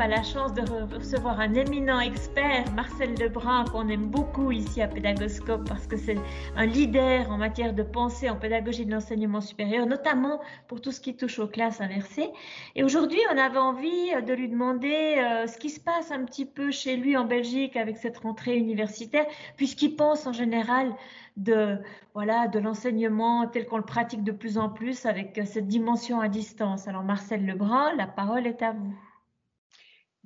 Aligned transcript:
A 0.00 0.06
la 0.06 0.22
chance 0.22 0.54
de 0.54 0.62
recevoir 0.94 1.40
un 1.40 1.54
éminent 1.54 1.98
expert, 1.98 2.70
Marcel 2.72 3.14
Lebrun, 3.18 3.64
qu'on 3.64 3.88
aime 3.88 4.06
beaucoup 4.06 4.52
ici 4.52 4.80
à 4.80 4.86
Pédagoscope 4.86 5.68
parce 5.68 5.88
que 5.88 5.96
c'est 5.96 6.14
un 6.54 6.66
leader 6.66 7.28
en 7.32 7.36
matière 7.36 7.74
de 7.74 7.82
pensée 7.82 8.30
en 8.30 8.36
pédagogie 8.36 8.86
de 8.86 8.92
l'enseignement 8.92 9.40
supérieur, 9.40 9.86
notamment 9.86 10.40
pour 10.68 10.80
tout 10.80 10.92
ce 10.92 11.00
qui 11.00 11.16
touche 11.16 11.40
aux 11.40 11.48
classes 11.48 11.80
inversées. 11.80 12.30
Et 12.76 12.84
aujourd'hui, 12.84 13.18
on 13.34 13.36
avait 13.36 13.58
envie 13.58 14.12
de 14.24 14.32
lui 14.34 14.48
demander 14.48 15.16
euh, 15.18 15.48
ce 15.48 15.58
qui 15.58 15.68
se 15.68 15.80
passe 15.80 16.12
un 16.12 16.24
petit 16.24 16.46
peu 16.46 16.70
chez 16.70 16.96
lui 16.96 17.16
en 17.16 17.24
Belgique 17.24 17.76
avec 17.76 17.96
cette 17.96 18.18
rentrée 18.18 18.56
universitaire, 18.56 19.26
puisqu'il 19.56 19.96
pense 19.96 20.28
en 20.28 20.32
général 20.32 20.94
de 21.36 21.76
voilà 22.14 22.46
de 22.46 22.60
l'enseignement 22.60 23.48
tel 23.48 23.66
qu'on 23.66 23.78
le 23.78 23.82
pratique 23.82 24.22
de 24.22 24.32
plus 24.32 24.58
en 24.58 24.68
plus 24.68 25.06
avec 25.06 25.40
cette 25.44 25.66
dimension 25.66 26.20
à 26.20 26.28
distance. 26.28 26.86
Alors 26.86 27.02
Marcel 27.02 27.44
Lebrun, 27.44 27.96
la 27.96 28.06
parole 28.06 28.46
est 28.46 28.62
à 28.62 28.70
vous. 28.70 28.94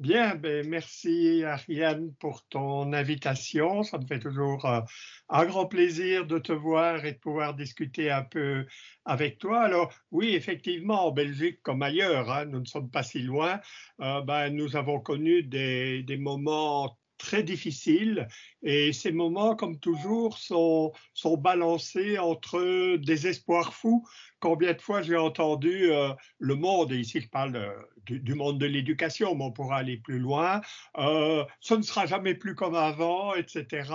Bien, 0.02 0.34
ben 0.34 0.68
merci 0.68 1.44
Ariane 1.44 2.12
pour 2.18 2.44
ton 2.48 2.92
invitation. 2.92 3.84
Ça 3.84 3.98
me 3.98 4.06
fait 4.06 4.18
toujours 4.18 4.66
euh, 4.66 4.80
un 5.28 5.46
grand 5.46 5.66
plaisir 5.66 6.26
de 6.26 6.38
te 6.40 6.50
voir 6.50 7.04
et 7.04 7.12
de 7.12 7.18
pouvoir 7.18 7.54
discuter 7.54 8.10
un 8.10 8.24
peu 8.24 8.66
avec 9.04 9.38
toi. 9.38 9.60
Alors 9.60 9.94
oui, 10.10 10.34
effectivement, 10.34 11.06
en 11.06 11.12
Belgique 11.12 11.60
comme 11.62 11.82
ailleurs, 11.82 12.32
hein, 12.32 12.46
nous 12.46 12.58
ne 12.58 12.64
sommes 12.64 12.90
pas 12.90 13.04
si 13.04 13.20
loin, 13.20 13.60
euh, 14.00 14.20
ben, 14.22 14.50
nous 14.50 14.74
avons 14.74 14.98
connu 14.98 15.44
des, 15.44 16.02
des 16.02 16.16
moments 16.16 16.98
très 17.22 17.44
difficile 17.44 18.26
et 18.64 18.92
ces 18.92 19.12
moments, 19.12 19.54
comme 19.54 19.78
toujours, 19.78 20.38
sont, 20.38 20.92
sont 21.14 21.36
balancés 21.36 22.18
entre 22.18 22.96
des 22.96 23.28
espoirs 23.28 23.72
fous. 23.72 24.04
Combien 24.40 24.72
de 24.72 24.80
fois 24.80 25.02
j'ai 25.02 25.16
entendu 25.16 25.92
euh, 25.92 26.10
le 26.40 26.56
monde, 26.56 26.92
et 26.92 26.98
ici 26.98 27.20
je 27.20 27.28
parle 27.28 27.54
euh, 27.54 27.70
du, 28.06 28.34
monde 28.34 28.58
de 28.58 28.66
l'éducation, 28.66 29.36
mais 29.36 29.44
on 29.44 29.52
pourra 29.52 29.76
aller 29.76 29.98
plus 29.98 30.18
loin, 30.18 30.60
euh, 30.98 31.44
ce 31.60 31.74
ne 31.74 31.82
sera 31.82 32.06
jamais 32.06 32.34
plus 32.34 32.56
comme 32.56 32.74
avant, 32.74 33.34
etc. 33.34 33.88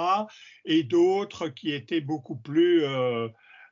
Et 0.63 0.83
d'autres 0.83 1.49
qui 1.49 1.73
étaient 1.73 2.01
beaucoup 2.01 2.37
plus 2.37 2.85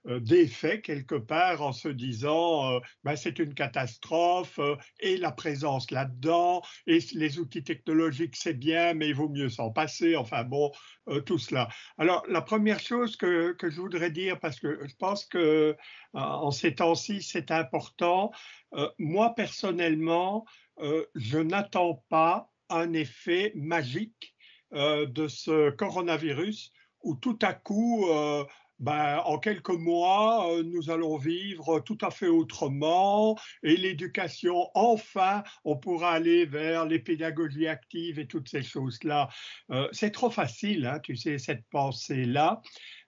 euh, 0.07 0.19
d'effet 0.19 0.81
quelque 0.81 1.15
part 1.15 1.63
en 1.63 1.71
se 1.71 1.87
disant 1.87 2.73
euh, 2.73 2.79
ben, 3.03 3.15
c'est 3.15 3.39
une 3.39 3.55
catastrophe 3.55 4.59
euh, 4.59 4.75
et 4.99 5.17
la 5.17 5.31
présence 5.31 5.89
là-dedans 5.89 6.61
et 6.85 6.99
les 7.13 7.39
outils 7.39 7.63
technologiques 7.63 8.35
c'est 8.35 8.53
bien 8.53 8.93
mais 8.93 9.07
il 9.09 9.15
vaut 9.15 9.29
mieux 9.29 9.49
s'en 9.49 9.71
passer. 9.71 10.15
Enfin 10.15 10.43
bon 10.43 10.71
tout 11.25 11.37
cela. 11.37 11.69
Alors 11.97 12.23
la 12.27 12.41
première 12.41 12.79
chose 12.79 13.15
que, 13.15 13.53
que, 13.53 13.69
je 13.69 13.79
voudrais 13.79 14.09
dire 14.09 14.39
parce 14.39 14.59
que 14.59 14.79
je 14.87 14.95
pense 14.95 15.25
que 15.25 15.75
en 16.13 16.49
ces 16.49 16.75
temps-ci 16.75 17.21
c'est 17.21 17.51
important 17.51 18.31
moi 18.97 19.35
personnellement 19.35 20.45
je 21.13 21.37
n'attends 21.37 22.03
pas 22.09 22.49
un 22.69 22.93
effet 22.93 23.51
magique 23.55 24.35
de 24.71 25.27
ce 25.27 25.69
coronavirus 25.69 26.71
où 27.03 27.15
tout 27.15 27.37
à 27.43 27.53
coup 27.53 28.07
ben, 28.79 29.21
en 29.25 29.39
quelques 29.39 29.69
mois, 29.69 30.51
euh, 30.51 30.63
nous 30.63 30.89
allons 30.89 31.17
vivre 31.17 31.79
tout 31.79 31.97
à 32.01 32.11
fait 32.11 32.27
autrement 32.27 33.37
et 33.63 33.77
l'éducation, 33.77 34.69
enfin, 34.73 35.43
on 35.63 35.77
pourra 35.77 36.11
aller 36.11 36.45
vers 36.45 36.85
les 36.85 36.99
pédagogies 36.99 37.67
actives 37.67 38.19
et 38.19 38.27
toutes 38.27 38.49
ces 38.49 38.63
choses-là. 38.63 39.29
Euh, 39.71 39.87
c'est 39.91 40.11
trop 40.11 40.29
facile, 40.29 40.85
hein, 40.85 40.99
tu 40.99 41.15
sais, 41.15 41.37
cette 41.37 41.65
pensée-là. 41.69 42.61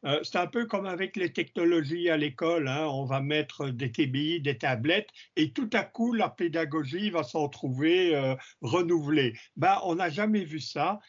Euh, 0.06 0.20
c'est 0.24 0.38
un 0.38 0.48
peu 0.48 0.66
comme 0.68 0.86
avec 0.86 1.18
les 1.18 1.34
technologies 1.34 2.10
à 2.10 2.18
l'école, 2.18 2.68
hein. 2.68 2.88
on 2.88 3.06
va 3.06 3.20
mettre 3.20 3.70
des 3.70 3.92
TBI, 3.92 4.42
des 4.42 4.58
tablettes, 4.58 5.10
et 5.36 5.52
tout 5.52 5.70
à 5.74 5.84
coup, 5.84 6.14
la 6.14 6.30
pédagogie 6.30 7.10
va 7.10 7.24
s'en 7.24 7.50
trouver 7.50 8.36
renouvelée. 8.62 9.34
Ben, 9.56 9.80
on 9.84 9.96
n'a 9.96 10.10
jamais 10.10 10.46
vu 10.46 10.60
ça, 10.60 11.00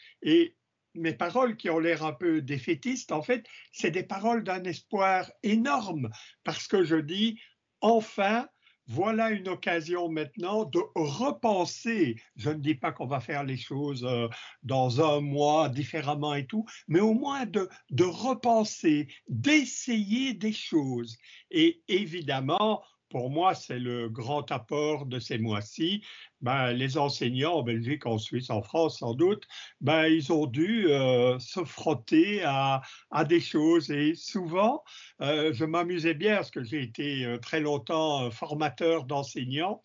mes 0.99 1.13
paroles 1.13 1.57
qui 1.57 1.69
ont 1.69 1.79
l'air 1.79 2.05
un 2.05 2.13
peu 2.13 2.41
défaitistes, 2.41 3.11
en 3.11 3.21
fait, 3.21 3.45
c'est 3.71 3.91
des 3.91 4.03
paroles 4.03 4.43
d'un 4.43 4.63
espoir 4.63 5.31
énorme 5.43 6.09
parce 6.43 6.67
que 6.67 6.83
je 6.83 6.95
dis, 6.95 7.39
enfin, 7.81 8.47
voilà 8.89 9.29
une 9.29 9.47
occasion 9.47 10.09
maintenant 10.09 10.65
de 10.65 10.79
repenser. 10.95 12.19
Je 12.35 12.49
ne 12.49 12.59
dis 12.59 12.73
pas 12.73 12.91
qu'on 12.91 13.05
va 13.05 13.19
faire 13.19 13.43
les 13.43 13.57
choses 13.57 14.03
euh, 14.03 14.27
dans 14.63 14.99
un 14.99 15.21
mois 15.21 15.69
différemment 15.69 16.33
et 16.33 16.47
tout, 16.47 16.65
mais 16.87 16.99
au 16.99 17.13
moins 17.13 17.45
de, 17.45 17.69
de 17.91 18.03
repenser, 18.03 19.07
d'essayer 19.27 20.33
des 20.33 20.53
choses. 20.53 21.17
Et 21.51 21.83
évidemment, 21.87 22.83
pour 23.09 23.29
moi, 23.29 23.55
c'est 23.55 23.79
le 23.79 24.07
grand 24.07 24.51
apport 24.51 25.05
de 25.05 25.19
ces 25.19 25.37
mois-ci. 25.37 26.03
Ben, 26.41 26.71
les 26.71 26.97
enseignants 26.97 27.55
en 27.55 27.63
Belgique, 27.63 28.05
en 28.05 28.17
Suisse, 28.17 28.49
en 28.49 28.61
France, 28.61 28.99
sans 28.99 29.13
doute, 29.13 29.45
ben, 29.81 30.05
ils 30.07 30.31
ont 30.31 30.45
dû 30.45 30.87
euh, 30.89 31.37
se 31.39 31.63
frotter 31.63 32.43
à, 32.43 32.81
à, 33.11 33.25
des 33.25 33.41
choses. 33.41 33.89
Et 33.91 34.13
souvent, 34.15 34.83
euh, 35.21 35.51
je 35.53 35.65
m'amusais 35.65 36.13
bien 36.13 36.35
parce 36.35 36.51
que 36.51 36.63
j'ai 36.63 36.81
été 36.83 37.25
euh, 37.25 37.37
très 37.39 37.59
longtemps 37.59 38.29
formateur 38.31 39.05
d'enseignants. 39.05 39.81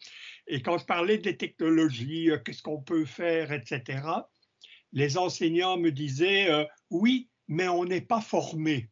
Et 0.47 0.61
quand 0.61 0.79
je 0.79 0.85
parlais 0.85 1.19
des 1.19 1.37
technologies, 1.37 2.31
qu'est-ce 2.45 2.63
qu'on 2.63 2.83
peut 2.83 3.07
faire, 3.07 3.53
etc., 3.53 4.03
les 4.93 5.19
enseignants 5.19 5.77
me 5.79 5.91
disaient 5.91 6.49
oui, 6.91 7.29
mais 7.49 7.67
on 7.67 7.85
n'est 7.85 8.01
pas 8.01 8.21
formé. 8.21 8.91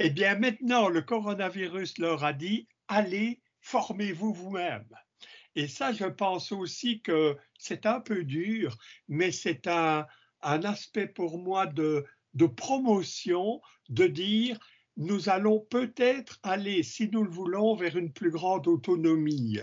Eh 0.00 0.10
bien, 0.10 0.36
maintenant, 0.36 0.88
le 0.88 1.02
coronavirus 1.02 1.98
leur 1.98 2.22
a 2.22 2.32
dit 2.32 2.68
allez, 2.88 3.40
formez-vous 3.60 4.32
vous-même. 4.32 4.88
Et 5.54 5.68
ça, 5.68 5.92
je 5.92 6.04
pense 6.04 6.52
aussi 6.52 7.00
que 7.02 7.36
c'est 7.58 7.86
un 7.86 8.00
peu 8.00 8.24
dur, 8.24 8.76
mais 9.08 9.32
c'est 9.32 9.66
un, 9.66 10.06
aspect 10.40 11.08
pour 11.08 11.38
moi 11.38 11.66
de, 11.66 12.04
de 12.34 12.46
promotion, 12.46 13.60
de 13.88 14.06
dire, 14.06 14.58
nous 14.96 15.28
allons 15.28 15.60
peut-être 15.60 16.38
aller, 16.42 16.82
si 16.82 17.08
nous 17.10 17.24
le 17.24 17.30
voulons, 17.30 17.74
vers 17.74 17.96
une 17.96 18.12
plus 18.12 18.30
grande 18.30 18.68
autonomie. 18.68 19.58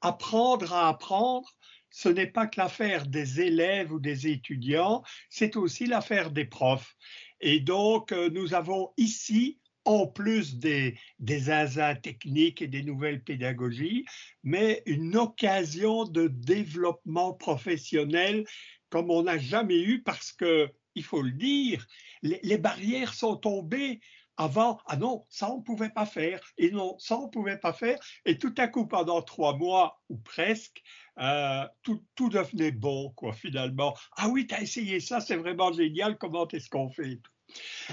Apprendre 0.00 0.72
à 0.72 0.88
apprendre, 0.88 1.48
ce 1.90 2.08
n'est 2.08 2.26
pas 2.26 2.46
que 2.46 2.60
l'affaire 2.60 3.06
des 3.06 3.40
élèves 3.40 3.92
ou 3.92 3.98
des 3.98 4.28
étudiants, 4.28 5.02
c'est 5.28 5.56
aussi 5.56 5.86
l'affaire 5.86 6.30
des 6.30 6.44
profs. 6.44 6.94
Et 7.40 7.60
donc, 7.60 8.12
euh, 8.12 8.30
nous 8.30 8.54
avons 8.54 8.92
ici 8.96 9.58
en 9.90 10.06
plus 10.06 10.56
des, 10.56 10.96
des 11.18 11.46
techniques 12.00 12.62
et 12.62 12.68
des 12.68 12.84
nouvelles 12.84 13.24
pédagogies, 13.24 14.04
mais 14.44 14.84
une 14.86 15.16
occasion 15.16 16.04
de 16.04 16.28
développement 16.28 17.34
professionnel 17.34 18.44
comme 18.88 19.10
on 19.10 19.24
n'a 19.24 19.38
jamais 19.38 19.80
eu 19.80 20.02
parce 20.02 20.32
que, 20.32 20.70
il 20.94 21.04
faut 21.04 21.22
le 21.22 21.32
dire, 21.32 21.86
les, 22.22 22.58
barrières 22.58 23.14
sont 23.14 23.36
tombées. 23.36 24.00
Avant, 24.36 24.80
ah 24.86 24.96
non, 24.96 25.26
ça 25.28 25.50
on 25.50 25.58
ne 25.58 25.62
pouvait 25.62 25.90
pas 25.90 26.06
faire, 26.06 26.40
et 26.56 26.70
non, 26.70 26.98
ça 26.98 27.18
on 27.18 27.26
ne 27.26 27.30
pouvait 27.30 27.58
pas 27.58 27.74
faire, 27.74 27.98
et 28.24 28.38
tout 28.38 28.54
à 28.56 28.68
coup, 28.68 28.86
pendant 28.86 29.20
trois 29.20 29.54
mois 29.54 30.00
ou 30.08 30.16
presque, 30.16 30.82
euh, 31.18 31.66
tout, 31.82 32.28
devenait 32.30 32.72
bon, 32.72 33.10
quoi, 33.10 33.34
finalement. 33.34 33.94
Ah 34.16 34.28
oui, 34.30 34.46
tu 34.46 34.54
as 34.54 34.62
essayé 34.62 34.98
ça, 34.98 35.20
c'est 35.20 35.36
vraiment 35.36 35.72
génial, 35.72 36.16
comment 36.16 36.48
est-ce 36.48 36.70
qu'on 36.70 36.88
fait 36.88 37.20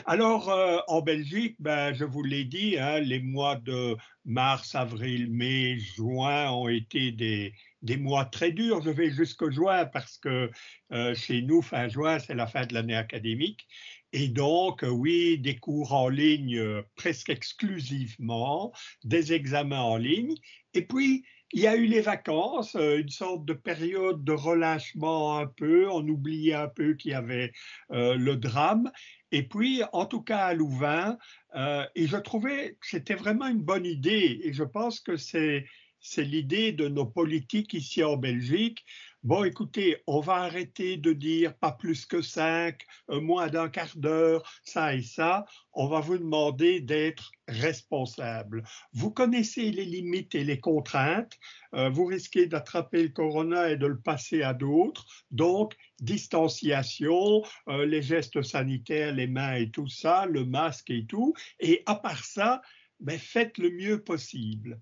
alors, 0.06 0.50
euh, 0.50 0.80
en 0.88 1.02
Belgique, 1.02 1.56
ben, 1.60 1.94
je 1.94 2.06
vous 2.06 2.24
l'ai 2.24 2.46
dit, 2.46 2.78
hein, 2.78 3.00
les 3.00 3.20
mois 3.20 3.56
de 3.56 3.96
mars, 4.26 4.76
avril, 4.76 5.32
mai, 5.32 5.78
juin 5.80 6.52
ont 6.52 6.68
été 6.68 7.12
des, 7.12 7.54
des 7.82 7.98
mois 7.98 8.26
très 8.26 8.52
durs. 8.52 8.82
Je 8.82 8.90
vais 8.90 9.10
jusqu'au 9.10 9.50
juin 9.52 9.86
parce 9.86 10.18
que 10.18 10.52
euh, 10.92 11.16
chez 11.16 11.42
nous, 11.42 11.62
fin 11.62 11.88
juin, 11.88 12.20
c'est 12.20 12.36
la 12.36 12.48
fin 12.48 12.66
de 12.66 12.74
l'année 12.74 12.96
académique. 12.96 13.68
Et 14.14 14.28
donc, 14.28 14.84
euh, 14.84 14.90
oui, 14.90 15.38
des 15.40 15.58
cours 15.58 15.94
en 15.94 16.10
ligne 16.10 16.62
presque 16.96 17.30
exclusivement, 17.30 18.74
des 19.04 19.34
examens 19.34 19.82
en 19.82 19.98
ligne. 19.98 20.36
Et 20.74 20.84
puis, 20.84 21.26
il 21.54 21.62
y 21.62 21.68
a 21.68 21.76
eu 21.76 21.86
les 21.86 22.02
vacances, 22.02 22.76
une 22.76 23.08
sorte 23.08 23.46
de 23.46 23.54
période 23.54 24.24
de 24.26 24.34
relâchement 24.34 25.38
un 25.38 25.48
peu, 25.48 25.90
on 25.90 26.06
oubliait 26.06 26.54
un 26.54 26.68
peu 26.68 26.94
qu'il 26.96 27.12
y 27.12 27.14
avait 27.14 27.54
le 27.90 28.36
drame. 28.36 28.92
Et 29.32 29.48
puis, 29.48 29.82
en 29.94 30.06
tout 30.06 30.22
cas 30.22 30.46
à 30.46 30.54
Louvain, 30.54 31.18
euh, 31.56 31.86
et 31.96 32.08
je 32.08 32.18
trouvais 32.18 32.78
que 32.80 32.88
c'était 32.88 33.16
vraiment 33.16 33.48
une 33.48 33.62
bonne 33.62 33.86
idée, 33.86 34.40
et 34.44 34.54
je 34.54 34.64
pense 34.64 35.00
que 35.00 35.18
c'est 35.18 35.66
c'est 36.00 36.24
l'idée 36.24 36.72
de 36.72 36.88
nos 36.88 37.06
politiques 37.06 37.74
ici 37.74 38.04
en 38.04 38.18
Belgique. 38.18 38.86
Bon, 39.28 39.44
écoutez, 39.44 39.98
on 40.08 40.22
va 40.22 40.36
arrêter 40.36 40.96
de 40.96 41.12
dire 41.12 41.54
pas 41.58 41.74
plus 41.74 42.06
que 42.06 42.22
cinq, 42.22 42.86
moins 43.10 43.48
d'un 43.48 43.68
quart 43.68 43.98
d'heure, 43.98 44.50
ça 44.64 44.96
et 44.96 45.02
ça. 45.02 45.44
On 45.74 45.90
va 45.90 46.00
vous 46.00 46.18
demander 46.18 46.80
d'être 46.80 47.34
responsable. 47.50 48.64
Vous 48.94 49.12
connaissez 49.12 49.70
les 49.70 49.84
limites 49.84 50.34
et 50.34 50.46
les 50.46 50.62
contraintes. 50.62 51.38
Euh, 51.74 51.90
vous 51.90 52.06
risquez 52.06 52.46
d'attraper 52.46 53.04
le 53.04 53.10
corona 53.10 53.70
et 53.70 53.76
de 53.76 53.88
le 53.88 54.00
passer 54.00 54.44
à 54.44 54.54
d'autres. 54.54 55.06
Donc, 55.30 55.76
distanciation, 56.00 57.44
euh, 57.68 57.86
les 57.86 58.02
gestes 58.02 58.42
sanitaires, 58.42 59.14
les 59.14 59.28
mains 59.28 59.56
et 59.56 59.72
tout 59.72 59.90
ça, 59.90 60.26
le 60.26 60.46
masque 60.46 60.90
et 60.90 61.06
tout. 61.06 61.34
Et 61.60 61.84
à 61.86 61.96
part 61.96 62.24
ça, 62.24 62.62
ben, 63.02 63.20
faites 63.20 63.58
le 63.58 63.72
mieux 63.72 64.02
possible. 64.02 64.80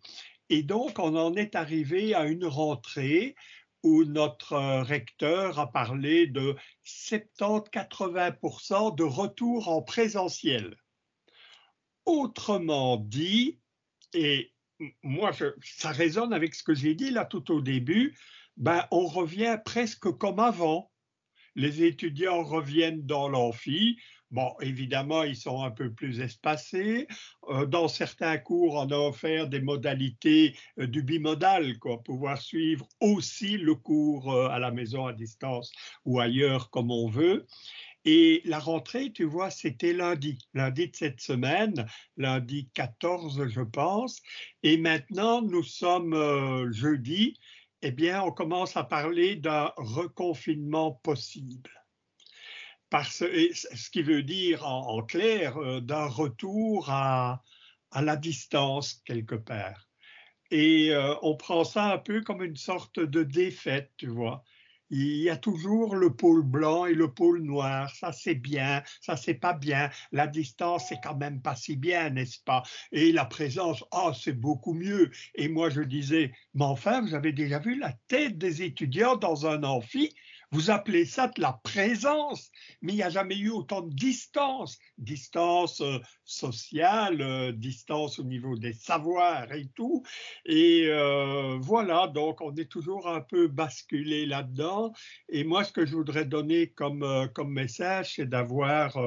Et 0.52 0.62
donc, 0.62 1.00
on 1.00 1.16
en 1.16 1.34
est 1.34 1.56
arrivé 1.56 2.14
à 2.14 2.26
une 2.26 2.46
rentrée 2.46 3.36
où 3.86 4.04
notre 4.04 4.58
recteur 4.82 5.58
a 5.60 5.72
parlé 5.72 6.26
de 6.26 6.56
70-80% 6.84 8.96
de 8.96 9.04
retour 9.04 9.70
en 9.70 9.84
présentiel. 9.84 10.76
Autrement 12.06 12.98
dit, 12.98 13.60
et 14.14 14.52
moi, 15.04 15.30
ça 15.62 15.92
résonne 15.92 16.34
avec 16.34 16.56
ce 16.56 16.64
que 16.64 16.74
j'ai 16.74 16.96
dit 16.96 17.12
là 17.12 17.26
tout 17.26 17.52
au 17.52 17.62
début, 17.62 18.18
ben, 18.58 18.88
on 18.90 19.06
revient 19.06 19.60
presque 19.64 20.10
comme 20.18 20.40
avant. 20.40 20.92
Les 21.54 21.84
étudiants 21.84 22.44
reviennent 22.44 23.06
dans 23.06 23.30
l'amphi. 23.30 24.00
Bon, 24.32 24.56
évidemment, 24.60 25.24
ils 25.24 25.36
sont 25.36 25.62
un 25.64 25.72
peu 25.72 25.94
plus 25.94 26.20
espacés. 26.20 27.08
Euh, 27.50 27.66
dans 27.66 27.88
certains 27.88 28.38
cours, 28.38 28.76
on 28.76 28.90
a 28.90 28.98
offert 28.98 29.48
des 29.48 29.62
modalités 29.62 30.58
euh, 30.80 30.88
du 30.88 31.04
bimodal, 31.04 31.78
quoi, 31.78 32.02
pouvoir 32.02 32.42
suivre 32.42 32.88
aussi 33.00 33.58
le 33.58 33.76
cours 33.76 34.34
euh, 34.34 34.50
à 34.50 34.60
la 34.60 34.72
maison 34.72 35.06
à 35.06 35.14
distance 35.14 35.72
ou 36.06 36.20
ailleurs 36.20 36.72
comme 36.72 36.92
on 36.92 37.08
veut. 37.08 37.46
Et 38.04 38.42
la 38.46 38.60
rentrée, 38.60 39.12
tu 39.12 39.26
vois, 39.26 39.52
c'était 39.52 39.94
lundi, 39.94 40.38
lundi 40.54 40.90
de 40.90 40.96
cette 40.96 41.22
semaine, 41.22 41.86
lundi 42.18 42.70
14, 42.74 43.48
je 43.48 43.62
pense. 43.62 44.22
Et 44.64 44.78
maintenant, 44.78 45.42
nous 45.42 45.64
sommes 45.64 46.72
jeudi. 46.72 47.40
Eh 47.82 47.92
bien, 47.92 48.22
on 48.24 48.32
commence 48.32 48.78
à 48.78 48.84
parler 48.84 49.36
d'un 49.36 49.72
reconfinement 49.78 50.92
possible. 51.04 51.85
Parce, 52.90 53.18
ce 53.18 53.90
qui 53.90 54.04
veut 54.04 54.24
dire 54.24 54.66
en, 54.66 55.02
clair 55.04 55.58
euh, 55.58 55.82
d'un 55.82 56.06
retour 56.06 56.90
à, 56.90 57.44
à, 57.92 58.02
la 58.02 58.16
distance 58.16 59.02
quelque 59.06 59.36
part. 59.36 59.90
Et 60.52 60.92
euh, 60.92 61.16
on 61.24 61.36
prend 61.36 61.64
ça 61.64 61.94
un 61.94 61.98
peu 61.98 62.22
comme 62.22 62.44
une 62.44 62.56
sorte 62.56 63.00
de 63.00 63.24
défaite, 63.24 63.92
tu 63.98 64.08
vois 64.08 64.44
il 64.90 65.18
y 65.18 65.30
a 65.30 65.38
toujours 65.38 65.96
le 65.96 66.16
pôle 66.16 66.44
blanc 66.44 66.86
et 66.86 66.94
le 66.94 67.14
pôle 67.14 67.42
noir. 67.42 67.94
Ça, 67.96 68.12
c'est 68.12 68.36
bien, 68.36 68.84
ça, 69.02 69.18
c'est 69.18 69.34
pas 69.34 69.54
bien. 69.54 69.90
La 70.12 70.28
distance, 70.28 70.86
c'est 70.90 71.00
quand 71.04 71.16
même 71.16 71.42
pas 71.42 71.56
si 71.56 71.76
bien, 71.76 72.10
n'est-ce 72.10 72.40
pas? 72.40 72.64
Et 72.92 73.12
la 73.12 73.26
présence, 73.26 73.84
oh, 73.92 74.12
c'est 74.14 74.40
beaucoup 74.40 74.74
mieux. 74.74 75.12
Et 75.36 75.48
moi, 75.48 75.70
je 75.70 75.82
disais, 75.82 76.32
mais 76.54 76.66
enfin, 76.66 77.02
vous 77.02 77.16
avez 77.16 77.32
déjà 77.32 77.60
vu 77.60 77.80
la 77.80 77.94
tête 78.08 78.38
des 78.38 78.62
étudiants 78.62 79.16
dans 79.16 79.48
un 79.48 79.64
amphi 79.64 80.14
vous 80.52 80.70
appelez 80.70 81.06
ça 81.06 81.28
de 81.28 81.42
la 81.42 81.54
présence, 81.64 82.52
mais 82.82 82.94
il 82.94 82.98
n'y 82.98 83.04
a 83.04 83.10
jamais 83.10 83.38
eu 83.38 83.50
autant 83.50 83.82
de 83.82 83.94
distance, 83.94 84.78
distance 84.98 85.82
euh, 85.82 86.00
sociale, 86.24 87.22
euh, 87.22 87.52
distance 87.52 88.20
au 88.20 88.24
niveau 88.24 88.56
des 88.58 88.74
savoirs 88.74 89.52
et 89.54 89.68
tout. 89.76 90.04
Et 90.46 90.86
euh, 90.88 91.58
voilà, 91.60 92.08
donc 92.08 92.42
on 92.42 92.56
est 92.56 92.70
toujours 92.70 93.08
un 93.08 93.22
peu 93.22 93.48
basculé 93.48 94.26
là-dedans. 94.26 94.94
Et 95.30 95.44
moi, 95.44 95.64
ce 95.64 95.72
que 95.72 95.86
je 95.86 95.96
voudrais 95.96 96.26
donner 96.26 96.70
comme, 96.70 97.30
comme 97.34 97.52
message, 97.52 98.16
c'est 98.16 98.30
d'avoir 98.30 98.98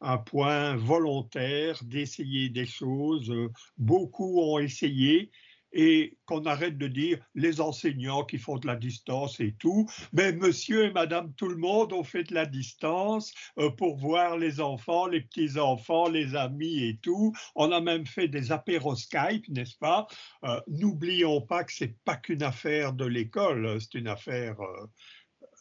un 0.00 0.18
point 0.18 0.76
volontaire, 0.76 1.78
d'essayer 1.82 2.48
des 2.48 2.66
choses. 2.66 3.32
Beaucoup 3.78 4.40
ont 4.40 4.58
essayé 4.58 5.30
et 5.72 6.18
qu'on 6.26 6.44
arrête 6.46 6.78
de 6.78 6.88
dire 6.88 7.18
les 7.34 7.60
enseignants 7.60 8.24
qui 8.24 8.38
font 8.38 8.58
de 8.58 8.66
la 8.66 8.76
distance 8.76 9.40
et 9.40 9.54
tout. 9.58 9.88
Mais 10.12 10.32
monsieur 10.32 10.84
et 10.84 10.92
madame 10.92 11.32
tout 11.34 11.48
le 11.48 11.56
monde 11.56 11.92
ont 11.92 12.04
fait 12.04 12.24
de 12.24 12.34
la 12.34 12.46
distance 12.46 13.32
euh, 13.58 13.70
pour 13.70 13.96
voir 13.96 14.36
les 14.36 14.60
enfants, 14.60 15.06
les 15.06 15.20
petits-enfants, 15.20 16.08
les 16.08 16.34
amis 16.34 16.84
et 16.84 16.98
tout. 16.98 17.32
On 17.54 17.72
a 17.72 17.80
même 17.80 18.06
fait 18.06 18.28
des 18.28 18.52
apéros 18.52 18.96
Skype, 18.96 19.48
n'est-ce 19.48 19.76
pas? 19.76 20.06
Euh, 20.44 20.60
N'oublions 20.68 21.40
pas 21.40 21.64
que 21.64 21.72
c'est 21.72 21.96
pas 22.04 22.16
qu'une 22.16 22.42
affaire 22.42 22.92
de 22.92 23.04
l'école, 23.04 23.80
c'est 23.80 23.98
une 23.98 24.08
affaire 24.08 24.60
euh, 24.60 24.86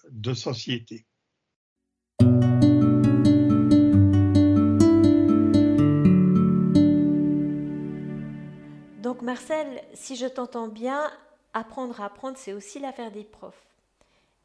de 0.10 0.34
société. 0.34 1.06
Donc 9.22 9.28
Marcel, 9.28 9.84
si 9.94 10.16
je 10.16 10.26
t'entends 10.26 10.68
bien, 10.68 11.12
apprendre 11.54 12.02
à 12.02 12.06
apprendre, 12.06 12.38
c'est 12.38 12.54
aussi 12.54 12.80
l'affaire 12.80 13.12
des 13.12 13.24
profs. 13.24 13.68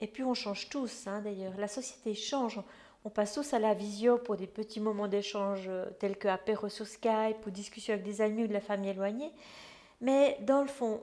Et 0.02 0.06
puis 0.06 0.22
on 0.22 0.34
change 0.34 0.68
tous, 0.68 1.06
hein, 1.06 1.22
d'ailleurs. 1.22 1.54
La 1.56 1.66
société 1.66 2.12
change. 2.12 2.60
On 3.02 3.08
passe 3.08 3.32
tous 3.32 3.54
à 3.54 3.58
la 3.58 3.72
visio 3.72 4.18
pour 4.18 4.36
des 4.36 4.46
petits 4.46 4.80
moments 4.80 5.08
d'échange 5.08 5.64
euh, 5.66 5.86
tels 5.98 6.18
que 6.18 6.28
apéro 6.28 6.68
sur 6.68 6.86
Skype 6.86 7.46
ou 7.46 7.50
discussion 7.50 7.94
avec 7.94 8.04
des 8.04 8.20
amis 8.20 8.44
ou 8.44 8.48
de 8.48 8.52
la 8.52 8.60
famille 8.60 8.90
éloignée. 8.90 9.32
Mais 10.02 10.36
dans 10.42 10.60
le 10.60 10.68
fond, 10.68 11.00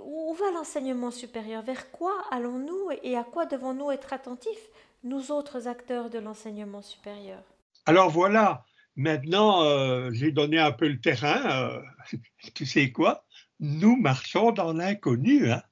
où 0.00 0.34
va 0.34 0.50
l'enseignement 0.50 1.12
supérieur? 1.12 1.62
Vers 1.62 1.92
quoi 1.92 2.12
allons-nous 2.32 2.90
et 3.04 3.16
à 3.16 3.22
quoi 3.22 3.46
devons-nous 3.46 3.92
être 3.92 4.12
attentifs, 4.12 4.68
nous 5.04 5.30
autres 5.30 5.68
acteurs 5.68 6.10
de 6.10 6.18
l'enseignement 6.18 6.82
supérieur? 6.82 7.38
Alors 7.86 8.10
voilà, 8.10 8.64
Maintenant, 8.98 9.62
euh, 9.62 10.10
j'ai 10.12 10.32
donné 10.32 10.58
un 10.58 10.72
peu 10.72 10.88
le 10.88 11.00
terrain. 11.00 11.70
Euh, 11.72 11.80
tu 12.54 12.66
sais 12.66 12.90
quoi? 12.90 13.24
Nous 13.60 13.96
marchons 13.96 14.50
dans 14.50 14.72
l'inconnu. 14.72 15.50
Hein 15.50 15.62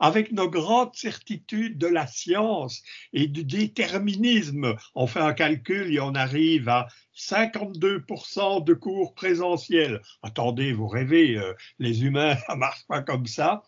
avec 0.00 0.32
nos 0.32 0.50
grandes 0.50 0.96
certitudes 0.96 1.78
de 1.78 1.86
la 1.86 2.08
science 2.08 2.82
et 3.12 3.28
du 3.28 3.44
déterminisme. 3.44 4.74
On 4.96 5.06
fait 5.06 5.20
un 5.20 5.32
calcul 5.32 5.94
et 5.94 6.00
on 6.00 6.16
arrive 6.16 6.68
à 6.68 6.88
52% 7.16 8.64
de 8.64 8.74
cours 8.74 9.14
présentiels. 9.14 10.00
Attendez, 10.24 10.72
vous 10.72 10.88
rêvez, 10.88 11.36
euh, 11.36 11.54
les 11.78 12.02
humains, 12.02 12.34
ça 12.48 12.56
marche 12.56 12.84
pas 12.88 13.00
comme 13.00 13.26
ça. 13.26 13.62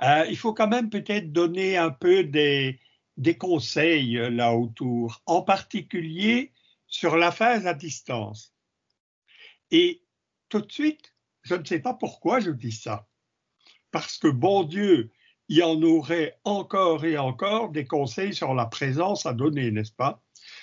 il 0.00 0.36
faut 0.36 0.54
quand 0.54 0.68
même 0.68 0.90
peut-être 0.90 1.32
donner 1.32 1.76
un 1.76 1.90
peu 1.90 2.22
des, 2.22 2.78
des 3.16 3.36
conseils 3.36 4.14
là 4.30 4.54
autour, 4.54 5.22
en 5.26 5.42
particulier 5.42 6.52
sur 6.94 7.16
la 7.16 7.32
phase 7.32 7.66
à 7.66 7.74
distance. 7.74 8.54
Et 9.72 10.04
tout 10.48 10.60
de 10.60 10.70
suite, 10.70 11.12
je 11.42 11.56
ne 11.56 11.64
sais 11.64 11.80
pas 11.80 11.94
pourquoi 11.94 12.38
je 12.38 12.52
dis 12.52 12.70
ça. 12.70 13.08
Parce 13.90 14.16
que 14.16 14.28
bon 14.28 14.62
Dieu, 14.62 15.10
il 15.48 15.56
y 15.56 15.62
en 15.64 15.82
aurait 15.82 16.38
encore 16.44 17.04
et 17.04 17.18
encore 17.18 17.70
des 17.70 17.84
conseils 17.84 18.32
sur 18.32 18.54
la 18.54 18.66
présence 18.66 19.26
à 19.26 19.34
donner, 19.34 19.72
n'est-ce 19.72 19.90
pas? 19.90 20.22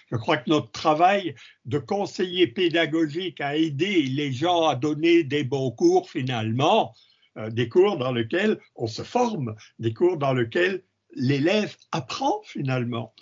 Je 0.10 0.16
crois 0.16 0.38
que 0.38 0.50
notre 0.50 0.72
travail 0.72 1.36
de 1.66 1.80
conseiller 1.80 2.48
pédagogique 2.48 3.42
a 3.42 3.58
aidé 3.58 4.04
les 4.04 4.32
gens 4.32 4.68
à 4.68 4.76
donner 4.76 5.26
des 5.26 5.44
bons 5.44 5.72
cours 5.72 6.10
finalement, 6.10 6.96
euh, 7.38 7.50
des 7.50 7.68
cours 7.68 7.98
dans 7.98 8.14
lesquels 8.14 8.58
on 8.76 8.88
se 8.88 9.04
forme, 9.04 9.54
des 9.80 9.94
cours 9.94 10.16
dans 10.16 10.34
lesquels 10.34 10.82
l'élève 11.14 11.76
apprend 11.92 12.42
finalement. 12.46 13.14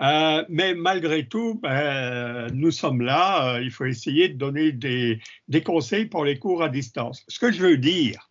Euh, 0.00 0.44
mais 0.48 0.74
malgré 0.74 1.28
tout, 1.28 1.60
ben, 1.62 2.50
nous 2.54 2.70
sommes 2.70 3.02
là. 3.02 3.56
Euh, 3.56 3.62
il 3.62 3.70
faut 3.70 3.84
essayer 3.84 4.28
de 4.30 4.38
donner 4.38 4.72
des, 4.72 5.20
conseils 5.64 6.06
pour 6.06 6.24
les 6.24 6.38
cours 6.38 6.62
à 6.62 6.68
distance. 6.68 7.22
Ce 7.28 7.38
que 7.38 7.52
je 7.52 7.60
veux 7.60 7.76
dire, 7.76 8.30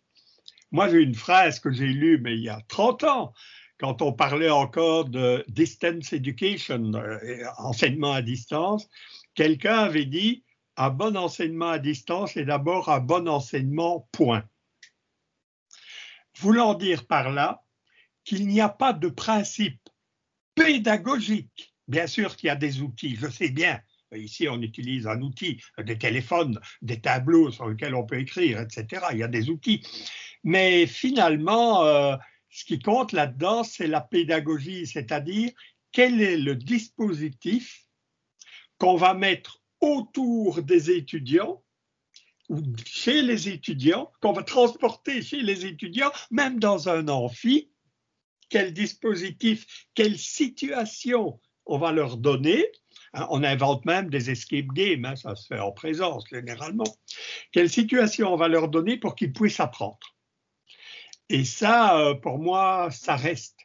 moi 0.72 0.88
j'ai 0.88 1.00
une 1.00 1.14
phrase 1.14 1.60
que 1.60 1.70
j'ai 1.70 1.86
lue, 1.86 2.18
mais 2.18 2.34
il 2.34 2.42
y 2.42 2.48
a 2.48 2.60
30 2.68 3.04
ans, 3.04 3.34
quand 3.78 4.02
on 4.02 4.12
parlait 4.12 4.50
encore 4.50 5.04
de 5.04 5.44
distance 5.48 6.12
education, 6.12 6.92
euh, 6.94 7.44
enseignement 7.58 8.12
à 8.14 8.22
distance, 8.22 8.88
quelqu'un 9.34 9.78
avait 9.78 10.06
dit 10.06 10.42
un 10.76 10.90
bon 10.90 11.16
enseignement 11.16 11.70
à 11.70 11.78
distance 11.78 12.36
est 12.36 12.44
d'abord 12.46 12.88
un 12.88 13.00
bon 13.00 13.28
enseignement, 13.28 14.08
point. 14.12 14.44
Voulant 16.38 16.74
dire 16.74 17.06
par 17.06 17.30
là 17.30 17.62
qu'il 18.24 18.48
n'y 18.48 18.60
a 18.60 18.68
pas 18.68 18.92
de 18.92 19.08
principe 19.08 19.89
pédagogique. 20.54 21.74
Bien 21.88 22.06
sûr 22.06 22.36
qu'il 22.36 22.46
y 22.48 22.50
a 22.50 22.56
des 22.56 22.82
outils, 22.82 23.16
je 23.16 23.28
sais 23.28 23.50
bien. 23.50 23.80
Ici, 24.14 24.48
on 24.48 24.60
utilise 24.60 25.06
un 25.06 25.20
outil, 25.20 25.60
des 25.78 25.96
téléphones, 25.96 26.58
des 26.82 27.00
tableaux 27.00 27.50
sur 27.50 27.68
lesquels 27.68 27.94
on 27.94 28.04
peut 28.04 28.18
écrire, 28.18 28.60
etc. 28.60 29.06
Il 29.12 29.18
y 29.18 29.22
a 29.22 29.28
des 29.28 29.50
outils. 29.50 29.86
Mais 30.42 30.86
finalement, 30.86 31.84
euh, 31.84 32.16
ce 32.48 32.64
qui 32.64 32.80
compte 32.80 33.12
là-dedans, 33.12 33.62
c'est 33.62 33.86
la 33.86 34.00
pédagogie, 34.00 34.86
c'est-à-dire 34.86 35.52
quel 35.92 36.20
est 36.20 36.36
le 36.36 36.56
dispositif 36.56 37.84
qu'on 38.78 38.96
va 38.96 39.14
mettre 39.14 39.62
autour 39.80 40.62
des 40.62 40.90
étudiants 40.90 41.62
ou 42.48 42.60
chez 42.84 43.22
les 43.22 43.48
étudiants, 43.48 44.10
qu'on 44.20 44.32
va 44.32 44.42
transporter 44.42 45.22
chez 45.22 45.40
les 45.40 45.66
étudiants, 45.66 46.10
même 46.32 46.58
dans 46.58 46.88
un 46.88 47.06
amphi, 47.06 47.69
quel 48.50 48.74
dispositif, 48.74 49.86
quelle 49.94 50.18
situation 50.18 51.40
on 51.66 51.78
va 51.78 51.92
leur 51.92 52.16
donner. 52.16 52.66
Hein, 53.14 53.26
on 53.30 53.42
invente 53.42 53.84
même 53.86 54.10
des 54.10 54.30
escape 54.30 54.66
games, 54.74 55.04
hein, 55.04 55.16
ça 55.16 55.34
se 55.34 55.46
fait 55.46 55.58
en 55.58 55.72
présence 55.72 56.24
généralement. 56.28 56.84
Quelle 57.52 57.70
situation 57.70 58.32
on 58.32 58.36
va 58.36 58.48
leur 58.48 58.68
donner 58.68 58.98
pour 58.98 59.14
qu'ils 59.14 59.32
puissent 59.32 59.60
apprendre. 59.60 59.98
Et 61.28 61.44
ça, 61.44 61.98
euh, 61.98 62.14
pour 62.14 62.38
moi, 62.38 62.88
ça 62.90 63.16
reste. 63.16 63.58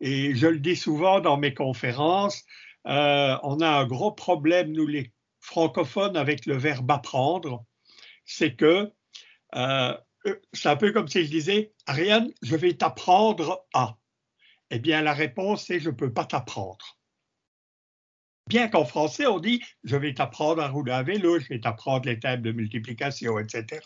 Et 0.00 0.34
je 0.36 0.46
le 0.46 0.60
dis 0.60 0.76
souvent 0.76 1.20
dans 1.20 1.36
mes 1.36 1.52
conférences, 1.52 2.44
euh, 2.86 3.36
on 3.42 3.60
a 3.60 3.68
un 3.68 3.86
gros 3.86 4.12
problème, 4.12 4.72
nous 4.72 4.86
les 4.86 5.12
francophones, 5.40 6.16
avec 6.16 6.46
le 6.46 6.56
verbe 6.56 6.90
apprendre. 6.90 7.64
C'est 8.24 8.54
que 8.54 8.92
euh, 9.56 9.96
c'est 10.52 10.68
un 10.68 10.76
peu 10.76 10.92
comme 10.92 11.08
si 11.08 11.24
je 11.24 11.30
disais, 11.30 11.72
Ariane, 11.86 12.30
je 12.42 12.56
vais 12.56 12.74
t'apprendre 12.74 13.66
à. 13.74 13.97
Eh 14.70 14.78
bien, 14.78 15.02
la 15.02 15.14
réponse 15.14 15.64
c'est 15.64 15.80
je 15.80 15.90
ne 15.90 15.94
peux 15.94 16.12
pas 16.12 16.24
t'apprendre. 16.24 16.98
Bien 18.48 18.68
qu'en 18.68 18.86
français, 18.86 19.26
on 19.26 19.40
dit 19.40 19.62
je 19.84 19.96
vais 19.96 20.14
t'apprendre 20.14 20.62
à 20.62 20.68
rouler 20.68 20.92
à 20.92 21.02
vélo, 21.02 21.38
je 21.38 21.48
vais 21.48 21.60
t'apprendre 21.60 22.06
les 22.06 22.18
tables 22.18 22.42
de 22.42 22.52
multiplication, 22.52 23.38
etc. 23.38 23.80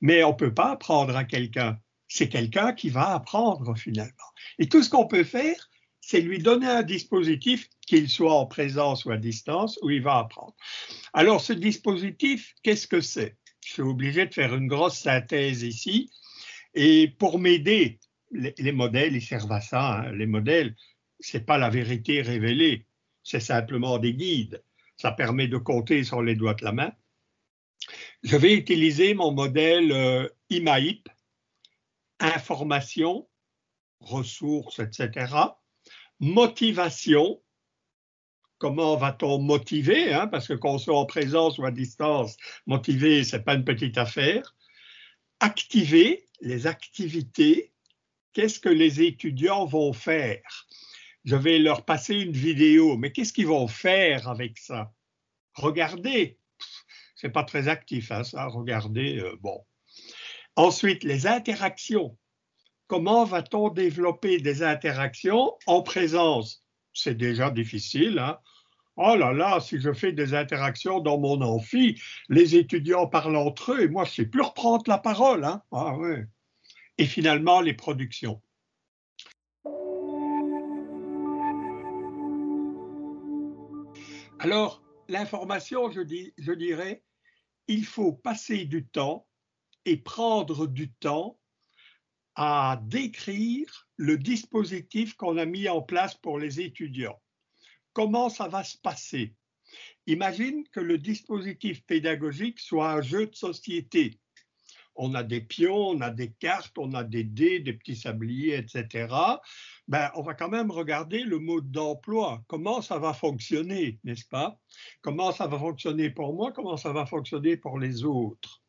Mais 0.00 0.24
on 0.24 0.30
ne 0.30 0.36
peut 0.36 0.54
pas 0.54 0.72
apprendre 0.72 1.16
à 1.16 1.24
quelqu'un. 1.24 1.78
C'est 2.08 2.28
quelqu'un 2.28 2.72
qui 2.72 2.90
va 2.90 3.14
apprendre 3.14 3.76
finalement. 3.76 4.12
Et 4.58 4.68
tout 4.68 4.82
ce 4.82 4.90
qu'on 4.90 5.06
peut 5.06 5.24
faire, 5.24 5.68
c'est 6.00 6.20
lui 6.20 6.38
donner 6.38 6.66
un 6.66 6.82
dispositif, 6.82 7.68
qu'il 7.86 8.10
soit 8.10 8.34
en 8.34 8.46
présence 8.46 9.04
ou 9.04 9.10
à 9.10 9.16
distance, 9.16 9.78
où 9.82 9.90
il 9.90 10.02
va 10.02 10.18
apprendre. 10.18 10.54
Alors, 11.14 11.40
ce 11.40 11.52
dispositif, 11.52 12.54
qu'est-ce 12.62 12.86
que 12.86 13.00
c'est? 13.00 13.36
Je 13.64 13.72
suis 13.72 13.82
obligé 13.82 14.26
de 14.26 14.34
faire 14.34 14.54
une 14.54 14.66
grosse 14.66 14.98
synthèse 14.98 15.62
ici. 15.62 16.10
Et 16.74 17.08
pour 17.18 17.38
m'aider, 17.38 18.00
les, 18.34 18.72
modèles, 18.72 19.14
ils 19.14 19.22
servent 19.22 19.52
à 19.52 19.60
ça. 19.60 20.00
Hein. 20.00 20.12
Les 20.12 20.26
modèles, 20.26 20.76
c'est 21.20 21.46
pas 21.46 21.58
la 21.58 21.70
vérité 21.70 22.20
révélée 22.22 22.86
c'est 23.24 23.40
simplement 23.40 23.98
des 23.98 24.14
guides. 24.14 24.62
Ça 24.96 25.10
permet 25.10 25.48
de 25.48 25.56
compter 25.56 26.04
sur 26.04 26.22
les 26.22 26.36
doigts 26.36 26.54
de 26.54 26.64
la 26.64 26.72
main. 26.72 26.92
Je 28.22 28.36
vais 28.36 28.54
utiliser 28.54 29.14
mon 29.14 29.32
modèle 29.32 29.90
euh, 29.90 30.28
IMAIP, 30.50 31.08
information, 32.20 33.28
ressources, 34.00 34.78
etc. 34.78 35.34
Motivation, 36.20 37.42
comment 38.58 38.96
va-t-on 38.96 39.40
motiver, 39.40 40.12
hein, 40.12 40.28
parce 40.28 40.46
que 40.46 40.54
qu'on 40.54 40.78
soit 40.78 40.98
en 40.98 41.06
présence 41.06 41.58
ou 41.58 41.64
à 41.64 41.70
distance, 41.70 42.36
motiver, 42.66 43.24
ce 43.24 43.36
n'est 43.36 43.42
pas 43.42 43.54
une 43.54 43.64
petite 43.64 43.98
affaire. 43.98 44.54
Activer, 45.40 46.28
les 46.40 46.66
activités, 46.66 47.73
qu'est-ce 48.34 48.60
que 48.60 48.68
les 48.68 49.00
étudiants 49.00 49.64
vont 49.64 49.92
faire? 49.92 50.42
Je 51.24 51.36
vais 51.36 51.58
leur 51.58 51.86
passer 51.86 52.16
une 52.16 52.32
vidéo, 52.32 52.98
mais 52.98 53.12
qu'est-ce 53.12 53.32
qu'ils 53.32 53.46
vont 53.46 53.68
faire 53.68 54.28
avec 54.28 54.58
ça? 54.58 54.92
Regardez, 55.54 56.38
c'est 57.16 57.30
pas 57.30 57.44
très 57.44 57.68
actif 57.68 58.12
hein, 58.12 58.24
ça, 58.24 58.46
regardez, 58.46 59.18
euh, 59.18 59.36
bon. 59.40 59.64
Ensuite, 60.56 61.04
les 61.04 61.26
interactions. 61.26 62.18
Comment 62.86 63.24
va-t-on 63.24 63.70
développer 63.70 64.38
des 64.38 64.62
interactions 64.62 65.56
en 65.66 65.82
présence? 65.82 66.62
C'est 66.92 67.16
déjà 67.16 67.50
difficile. 67.50 68.18
Hein? 68.18 68.38
Oh 68.96 69.16
là 69.16 69.32
là, 69.32 69.58
si 69.60 69.80
je 69.80 69.92
fais 69.92 70.12
des 70.12 70.34
interactions 70.34 71.00
dans 71.00 71.18
mon 71.18 71.40
amphi, 71.40 72.00
les 72.28 72.56
étudiants 72.56 73.08
parlent 73.08 73.36
entre 73.36 73.72
eux 73.72 73.82
et 73.82 73.88
moi 73.88 74.04
je 74.04 74.10
ne 74.10 74.14
sais 74.14 74.26
plus 74.26 74.42
reprendre 74.42 74.84
la 74.86 74.98
parole. 74.98 75.44
Hein? 75.44 75.62
Ah. 75.72 75.96
Et 76.98 77.06
finalement, 77.06 77.60
les 77.60 77.74
productions. 77.74 78.40
Alors, 84.38 84.82
l'information, 85.08 85.90
je, 85.90 86.52
dirais, 86.52 87.02
il 87.66 87.84
faut 87.84 88.12
passer 88.12 88.64
du 88.64 88.86
temps 88.86 89.26
et 89.84 89.96
prendre 89.96 90.66
du 90.66 90.92
temps 90.92 91.38
à 92.34 92.80
décrire 92.82 93.88
le 93.96 94.18
dispositif 94.18 95.14
qu'on 95.14 95.38
a 95.38 95.46
mis 95.46 95.68
en 95.68 95.82
place 95.82 96.14
pour 96.14 96.38
les 96.38 96.60
étudiants. 96.60 97.20
Comment 97.92 98.28
ça 98.28 98.48
va 98.48 98.64
se 98.64 98.76
passer? 98.76 99.34
Imagine 100.06 100.66
que 100.68 100.80
le 100.80 100.98
dispositif 100.98 101.84
pédagogique 101.84 102.60
soit 102.60 102.92
un 102.92 103.02
jeu 103.02 103.26
de 103.26 103.34
société. 103.34 104.18
On 104.96 105.14
a 105.14 105.22
des 105.22 105.40
pions, 105.40 105.88
on 105.88 106.00
a 106.00 106.10
des 106.10 106.32
cartes, 106.32 106.76
on 106.78 106.94
a 106.94 107.04
des 107.04 107.24
dés, 107.24 107.60
des 107.60 107.72
petits 107.72 107.96
sabliers, 107.96 108.56
etc 108.56 109.06
ben, 109.88 110.10
on 110.14 110.22
va 110.22 110.34
quand 110.34 110.48
même 110.48 110.70
regarder 110.70 111.24
le 111.24 111.38
mode 111.38 111.70
d'emploi. 111.70 112.42
Comment 112.46 112.80
ça 112.80 112.98
va 112.98 113.12
fonctionner, 113.12 113.98
n'est-ce 114.04 114.26
pas? 114.26 114.58
Comment 115.02 115.32
ça 115.32 115.46
va 115.46 115.58
fonctionner 115.58 116.10
pour 116.10 116.34
moi? 116.34 116.52
Comment 116.52 116.76
ça 116.76 116.92
va 116.92 117.06
fonctionner 117.06 117.56
pour 117.56 117.78
les 117.78 118.04
autres? 118.04 118.62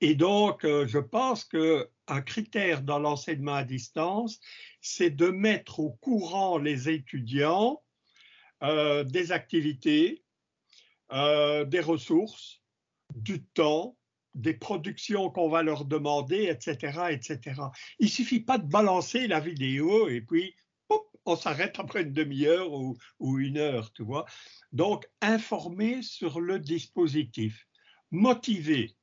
Et 0.00 0.14
donc, 0.14 0.64
euh, 0.64 0.86
je 0.86 0.98
pense 0.98 1.44
qu'un 1.44 2.22
critère 2.22 2.82
dans 2.82 2.98
l'enseignement 2.98 3.54
à 3.54 3.64
distance, 3.64 4.40
c'est 4.80 5.10
de 5.10 5.28
mettre 5.28 5.80
au 5.80 5.92
courant 6.00 6.58
les 6.58 6.88
étudiants 6.88 7.82
euh, 8.62 9.04
des 9.04 9.32
activités, 9.32 10.22
euh, 11.12 11.64
des 11.64 11.80
ressources, 11.80 12.62
du 13.14 13.42
temps, 13.42 13.96
des 14.34 14.54
productions 14.54 15.30
qu'on 15.30 15.48
va 15.48 15.62
leur 15.62 15.84
demander, 15.84 16.44
etc., 16.44 17.08
etc. 17.10 17.60
Il 17.98 18.08
suffit 18.08 18.40
pas 18.40 18.58
de 18.58 18.66
balancer 18.66 19.26
la 19.26 19.40
vidéo 19.40 20.08
et 20.08 20.20
puis 20.20 20.54
on 21.24 21.36
s'arrête 21.36 21.78
après 21.78 22.02
une 22.02 22.12
demi-heure 22.12 22.72
ou, 22.72 22.96
ou, 23.20 23.38
une 23.38 23.58
heure, 23.58 23.92
tu 23.92 24.02
vois. 24.02 24.24
Donc, 24.72 25.08
informer 25.20 26.02
sur 26.02 26.40
le 26.40 26.58
dispositif, 26.58 27.66
motiver. 28.10 28.96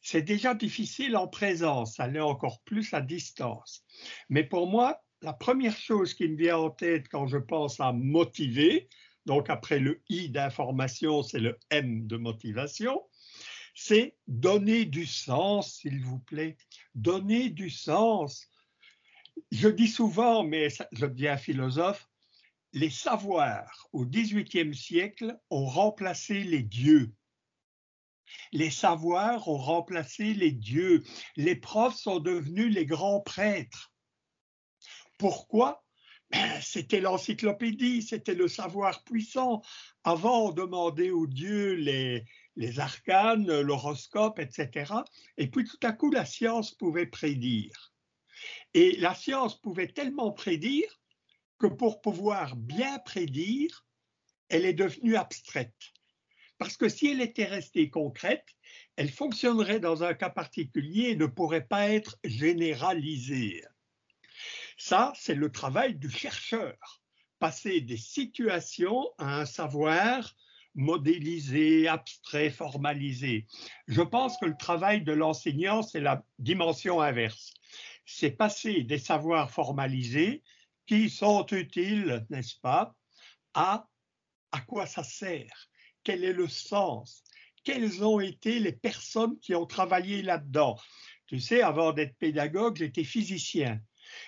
C'est 0.00 0.22
déjà 0.22 0.54
difficile 0.54 1.16
en 1.16 1.28
présence, 1.28 1.96
ça 1.96 2.06
l'est 2.06 2.20
encore 2.20 2.62
plus 2.62 2.94
à 2.94 3.00
distance. 3.00 3.84
Mais 4.28 4.44
pour 4.44 4.68
moi, 4.68 5.02
la 5.22 5.32
première 5.32 5.76
chose 5.76 6.14
qui 6.14 6.28
me 6.28 6.36
vient 6.36 6.58
en 6.58 6.70
tête 6.70 7.08
quand 7.08 7.26
je 7.26 7.38
pense 7.38 7.80
à 7.80 7.92
motiver, 7.92 8.88
donc 9.26 9.50
après 9.50 9.80
le 9.80 10.02
I 10.08 10.30
d'information, 10.30 11.22
c'est 11.22 11.40
le 11.40 11.58
M 11.70 12.06
de 12.06 12.16
motivation, 12.16 13.02
c'est 13.78 14.16
donner 14.26 14.86
du 14.86 15.04
sens, 15.04 15.74
s'il 15.74 16.02
vous 16.02 16.18
plaît. 16.18 16.56
Donner 16.94 17.50
du 17.50 17.68
sens. 17.68 18.48
Je 19.52 19.68
dis 19.68 19.86
souvent, 19.86 20.42
mais 20.42 20.70
je 20.92 21.04
deviens 21.04 21.36
philosophe, 21.36 22.08
les 22.72 22.88
savoirs 22.88 23.88
au 23.92 24.06
XVIIIe 24.06 24.74
siècle 24.74 25.38
ont 25.50 25.66
remplacé 25.66 26.42
les 26.42 26.62
dieux. 26.62 27.12
Les 28.50 28.70
savoirs 28.70 29.46
ont 29.46 29.58
remplacé 29.58 30.32
les 30.32 30.52
dieux. 30.52 31.04
Les 31.36 31.54
profs 31.54 31.96
sont 31.96 32.18
devenus 32.18 32.74
les 32.74 32.86
grands 32.86 33.20
prêtres. 33.20 33.92
Pourquoi? 35.18 35.84
Ben, 36.30 36.60
C'était 36.62 37.00
l'encyclopédie, 37.00 38.02
c'était 38.02 38.34
le 38.34 38.48
savoir 38.48 39.04
puissant. 39.04 39.62
Avant, 40.02 40.46
on 40.46 40.52
demandait 40.52 41.10
aux 41.10 41.26
dieux 41.26 41.74
les, 41.74 42.24
les 42.56 42.80
arcanes, 42.80 43.60
l'horoscope, 43.60 44.38
etc. 44.38 44.92
Et 45.36 45.48
puis 45.48 45.64
tout 45.64 45.78
à 45.82 45.92
coup, 45.92 46.10
la 46.10 46.24
science 46.24 46.72
pouvait 46.72 47.06
prédire. 47.06 47.92
Et 48.74 48.96
la 48.96 49.14
science 49.14 49.60
pouvait 49.60 49.88
tellement 49.88 50.32
prédire 50.32 51.00
que 51.58 51.66
pour 51.66 52.00
pouvoir 52.00 52.56
bien 52.56 52.98
prédire, 53.00 53.86
elle 54.48 54.64
est 54.64 54.74
devenue 54.74 55.16
abstraite. 55.16 55.92
Parce 56.58 56.76
que 56.76 56.88
si 56.88 57.08
elle 57.08 57.20
était 57.20 57.44
restée 57.44 57.90
concrète, 57.90 58.46
elle 58.96 59.10
fonctionnerait 59.10 59.80
dans 59.80 60.02
un 60.02 60.14
cas 60.14 60.30
particulier 60.30 61.10
et 61.10 61.16
ne 61.16 61.26
pourrait 61.26 61.66
pas 61.66 61.90
être 61.90 62.18
généralisée. 62.24 63.62
Ça, 64.78 65.12
c'est 65.16 65.34
le 65.34 65.50
travail 65.50 65.96
du 65.96 66.10
chercheur. 66.10 67.02
Passer 67.38 67.82
des 67.82 67.98
situations 67.98 69.10
à 69.18 69.40
un 69.40 69.46
savoir 69.46 70.34
modélisé, 70.76 71.88
abstrait, 71.88 72.50
formalisé. 72.50 73.46
Je 73.88 74.02
pense 74.02 74.36
que 74.38 74.46
le 74.46 74.56
travail 74.56 75.02
de 75.02 75.12
l'enseignant, 75.12 75.82
c'est 75.82 76.00
la 76.00 76.22
dimension 76.38 77.00
inverse. 77.00 77.52
C'est 78.04 78.30
passer 78.30 78.84
des 78.84 78.98
savoirs 78.98 79.50
formalisés 79.50 80.42
qui 80.86 81.10
sont 81.10 81.44
utiles, 81.50 82.24
n'est-ce 82.30 82.60
pas, 82.60 82.94
à 83.54 83.88
à 84.52 84.60
quoi 84.60 84.86
ça 84.86 85.02
sert, 85.02 85.68
quel 86.02 86.24
est 86.24 86.32
le 86.32 86.48
sens, 86.48 87.24
quelles 87.64 88.04
ont 88.04 88.20
été 88.20 88.58
les 88.60 88.72
personnes 88.72 89.38
qui 89.40 89.54
ont 89.54 89.66
travaillé 89.66 90.22
là-dedans? 90.22 90.78
Tu 91.26 91.40
sais, 91.40 91.62
avant 91.62 91.92
d'être 91.92 92.16
pédagogue, 92.16 92.76
j'étais 92.76 93.04
physicien. 93.04 93.80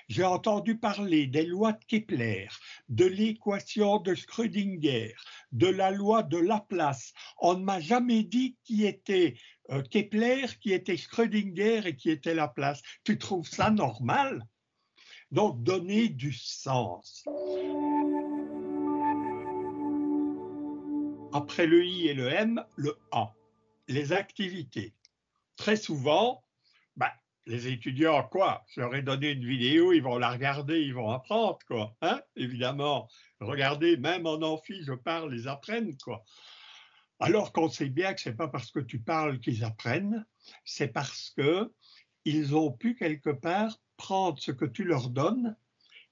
J'ai 0.08 0.24
entendu 0.24 0.78
parler 0.78 1.26
des 1.26 1.44
lois 1.44 1.72
de 1.72 1.84
Kepler, 1.86 2.48
de 2.88 3.04
l'équation 3.04 3.98
de 3.98 4.14
Schrödinger, 4.14 5.14
de 5.52 5.66
la 5.66 5.90
loi 5.90 6.22
de 6.22 6.38
Laplace. 6.38 7.12
On 7.40 7.54
ne 7.54 7.64
m'a 7.64 7.80
jamais 7.80 8.22
dit 8.22 8.56
qui 8.64 8.86
était 8.86 9.34
euh, 9.70 9.82
Kepler, 9.82 10.46
qui 10.60 10.72
était 10.72 10.96
Schrödinger 10.96 11.86
et 11.86 11.96
qui 11.96 12.10
était 12.10 12.34
Laplace. 12.34 12.82
Tu 13.04 13.18
trouves 13.18 13.48
ça 13.48 13.70
normal? 13.70 14.42
Donc, 15.30 15.62
donner 15.62 16.08
du 16.08 16.32
sens. 16.32 17.24
Après 21.34 21.66
le 21.66 21.84
I 21.84 22.08
et 22.08 22.14
le 22.14 22.28
M, 22.28 22.64
le 22.76 22.96
A, 23.12 23.34
les 23.88 24.12
activités. 24.12 24.94
Très 25.56 25.76
souvent, 25.76 26.42
les 27.48 27.68
étudiants, 27.68 28.28
quoi 28.30 28.62
Je 28.68 28.80
leur 28.80 28.94
ai 28.94 29.02
donné 29.02 29.30
une 29.30 29.44
vidéo, 29.46 29.92
ils 29.94 30.02
vont 30.02 30.18
la 30.18 30.30
regarder, 30.30 30.82
ils 30.82 30.94
vont 30.94 31.10
apprendre, 31.10 31.58
quoi. 31.66 31.96
Hein 32.02 32.20
Évidemment, 32.36 33.08
regardez, 33.40 33.96
même 33.96 34.26
en 34.26 34.42
amphi, 34.42 34.82
je 34.84 34.92
parle, 34.92 35.34
ils 35.34 35.48
apprennent, 35.48 35.96
quoi. 35.96 36.22
Alors 37.18 37.52
qu'on 37.52 37.70
sait 37.70 37.88
bien 37.88 38.12
que 38.12 38.20
ce 38.20 38.28
n'est 38.28 38.36
pas 38.36 38.48
parce 38.48 38.70
que 38.70 38.80
tu 38.80 39.00
parles 39.00 39.40
qu'ils 39.40 39.64
apprennent, 39.64 40.26
c'est 40.64 40.88
parce 40.88 41.30
que 41.36 41.72
ils 42.26 42.54
ont 42.54 42.70
pu 42.70 42.94
quelque 42.94 43.30
part 43.30 43.78
prendre 43.96 44.38
ce 44.38 44.52
que 44.52 44.66
tu 44.66 44.84
leur 44.84 45.08
donnes 45.08 45.56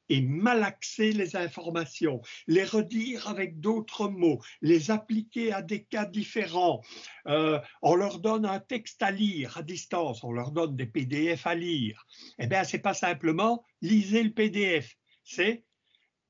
et 0.09 0.21
malaxer 0.21 1.13
les 1.13 1.37
informations, 1.37 2.21
les 2.47 2.65
redire 2.65 3.29
avec 3.29 3.61
d'autres 3.61 4.09
mots, 4.09 4.41
les 4.63 4.91
appliquer 4.91 5.53
à 5.53 5.63
des 5.63 5.85
cas 5.85 6.07
différents. 6.07 6.83
Euh, 7.27 7.61
on 7.83 7.95
leur 7.95 8.21
donne 8.21 8.47
un 8.47 8.61
texte 8.61 9.03
à 9.03 9.11
lire 9.11 9.57
à 9.57 9.63
distance, 9.63 10.23
on 10.25 10.33
leur 10.33 10.53
donne 10.53 10.77
des 10.77 10.87
PDF 10.87 11.47
à 11.47 11.55
lire. 11.55 12.07
Eh 12.39 12.47
bien, 12.47 12.65
c'est 12.65 12.79
pas 12.79 12.95
simplement 12.95 13.65
lisez 13.83 14.23
le 14.23 14.33
PDF, 14.33 14.97
c'est 15.25 15.65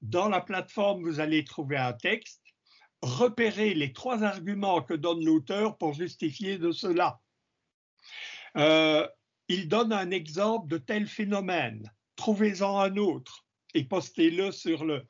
dans 0.02 0.28
la 0.28 0.40
plateforme, 0.40 1.02
vous 1.02 1.20
allez 1.20 1.44
trouver 1.44 1.76
un 1.76 1.92
texte, 1.92 2.42
repérez 3.02 3.74
les 3.74 3.92
trois 3.92 4.22
arguments 4.22 4.82
que 4.82 4.94
donne 4.94 5.24
l'auteur 5.24 5.76
pour 5.78 5.94
justifier 5.94 6.58
de 6.58 6.70
cela. 6.70 7.20
Euh, 8.56 9.06
il 9.48 9.68
donne 9.68 9.92
un 9.92 10.10
exemple 10.10 10.68
de 10.68 10.78
tel 10.78 11.06
phénomène, 11.06 11.90
trouvez-en 12.16 12.78
un 12.78 12.96
autre 12.96 13.45
et 13.76 13.84
postez-le 13.84 14.50
sur 14.52 14.84
le. 14.84 15.06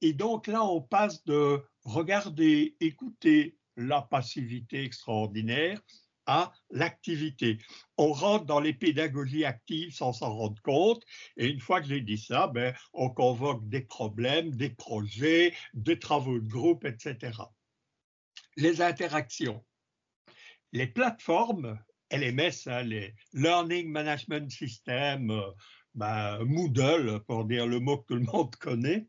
Et 0.00 0.12
donc 0.12 0.46
là, 0.46 0.64
on 0.64 0.80
passe 0.80 1.24
de 1.24 1.62
regarder, 1.84 2.76
écouter 2.80 3.58
la 3.76 4.02
passivité 4.02 4.82
extraordinaire 4.82 5.80
à 6.24 6.52
l'activité. 6.70 7.58
On 7.98 8.12
rentre 8.12 8.46
dans 8.46 8.58
les 8.58 8.72
pédagogies 8.72 9.44
actives 9.44 9.94
sans 9.94 10.12
s'en 10.12 10.34
rendre 10.34 10.60
compte. 10.62 11.04
Et 11.36 11.46
une 11.46 11.60
fois 11.60 11.80
que 11.80 11.86
j'ai 11.86 12.00
dit 12.00 12.18
ça, 12.18 12.48
ben, 12.48 12.74
on 12.94 13.10
convoque 13.10 13.68
des 13.68 13.82
problèmes, 13.82 14.50
des 14.56 14.70
projets, 14.70 15.54
des 15.74 15.98
travaux 15.98 16.40
de 16.40 16.48
groupe, 16.48 16.84
etc. 16.84 17.38
Les 18.56 18.80
interactions. 18.80 19.64
Les 20.72 20.86
plateformes, 20.86 21.78
LMS, 22.10 22.66
hein, 22.66 22.82
les 22.82 23.14
Learning 23.32 23.88
Management 23.90 24.50
System, 24.50 25.30
ben, 25.96 26.44
Moodle, 26.44 27.20
pour 27.26 27.44
dire 27.46 27.66
le 27.66 27.80
mot 27.80 27.98
que 27.98 28.06
tout 28.08 28.14
le 28.14 28.26
monde 28.32 28.54
connaît, 28.56 29.08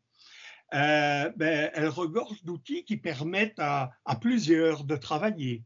euh, 0.73 1.31
ben, 1.35 1.69
elles 1.73 1.89
regorgent 1.89 2.43
d'outils 2.43 2.85
qui 2.85 2.97
permettent 2.97 3.59
à, 3.59 3.91
plusieurs 4.19 4.85
de 4.85 4.95
travailler. 4.95 5.63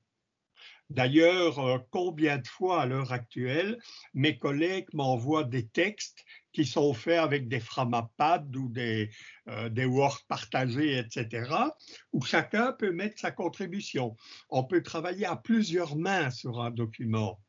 D'ailleurs, 0.89 1.59
euh, 1.59 1.77
combien 1.89 2.37
de 2.37 2.47
fois 2.47 2.81
à 2.81 2.85
l'heure 2.85 3.13
actuelle, 3.13 3.79
mes 4.13 4.37
collègues 4.37 4.89
m'envoient 4.93 5.45
des 5.45 5.67
textes 5.67 6.25
qui 6.51 6.65
sont 6.65 6.93
faits 6.93 7.19
avec 7.19 7.47
des 7.47 7.61
Framapad 7.61 8.53
ou 8.55 8.67
des, 8.67 9.09
euh, 9.47 9.69
des 9.69 9.85
Word 9.85 10.19
partagés, 10.27 10.97
etc., 10.97 11.49
où 12.11 12.21
chacun 12.21 12.73
peut 12.73 12.91
mettre 12.91 13.19
sa 13.19 13.31
contribution. 13.31 14.17
On 14.49 14.65
peut 14.65 14.83
travailler 14.83 15.25
à 15.25 15.37
plusieurs 15.37 15.95
mains 15.95 16.29
sur 16.29 16.61
un 16.61 16.71
document. 16.71 17.39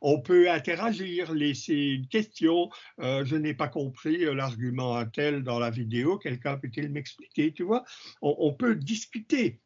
On 0.00 0.20
peut 0.20 0.50
interagir, 0.50 1.32
laisser 1.32 1.74
une 1.74 2.08
question. 2.08 2.70
Euh, 3.00 3.24
je 3.24 3.36
n'ai 3.36 3.54
pas 3.54 3.68
compris 3.68 4.18
l'argument 4.34 4.96
un 4.96 5.06
tel 5.06 5.42
dans 5.42 5.58
la 5.58 5.70
vidéo? 5.70 6.18
Quelqu'un 6.18 6.56
peut-il 6.58 6.90
m'expliquer 6.90 7.52
Tu 7.52 7.62
vois, 7.62 7.84
on, 8.20 8.52
peut 8.52 8.74
discuter. 8.74 9.60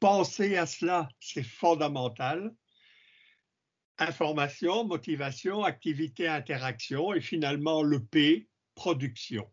Penser 0.00 0.56
à 0.56 0.66
cela, 0.66 1.08
c'est 1.20 1.42
fondamental 1.42 2.54
information, 3.98 4.84
motivation, 4.84 5.64
activité, 5.64 6.28
interaction 6.28 7.14
et 7.14 7.20
finalement 7.20 7.82
le 7.82 8.04
P, 8.04 8.48
production. 8.74 9.50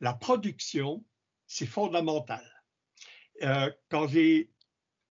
La 0.00 0.12
production, 0.12 1.04
c'est 1.46 1.66
fondamental. 1.66 2.44
Euh, 3.42 3.70
quand 3.88 4.08
j'ai 4.08 4.50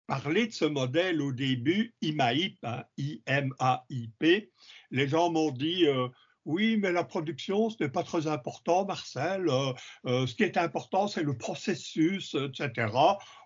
parlé 0.06 0.46
de 0.46 0.52
ce 0.52 0.64
modèle 0.64 1.22
au 1.22 1.32
début, 1.32 1.94
IMAIP, 2.02 2.58
hein, 2.62 2.84
I-M-A-I-P, 2.96 4.50
les 4.90 5.08
gens 5.08 5.30
m'ont 5.30 5.50
dit 5.50 5.86
euh, 5.86 6.08
oui, 6.44 6.76
mais 6.76 6.92
la 6.92 7.04
production, 7.04 7.70
ce 7.70 7.82
n'est 7.82 7.90
pas 7.90 8.02
très 8.02 8.26
important, 8.26 8.84
Marcel. 8.84 9.48
Euh, 9.48 10.26
ce 10.26 10.34
qui 10.34 10.42
est 10.42 10.58
important, 10.58 11.08
c'est 11.08 11.22
le 11.22 11.38
processus, 11.38 12.34
etc. 12.34 12.92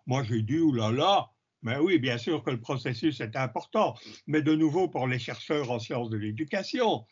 Moi, 0.06 0.24
j'ai 0.24 0.42
dit, 0.42 0.58
oulala, 0.58 1.30
mais 1.62 1.78
oui, 1.78 1.98
bien 1.98 2.18
sûr 2.18 2.42
que 2.42 2.50
le 2.50 2.60
processus 2.60 3.20
est 3.20 3.36
important, 3.36 3.94
mais 4.26 4.42
de 4.42 4.54
nouveau 4.54 4.88
pour 4.88 5.06
les 5.06 5.18
chercheurs 5.18 5.70
en 5.70 5.78
sciences 5.78 6.10
de 6.10 6.16
l'éducation. 6.16 7.06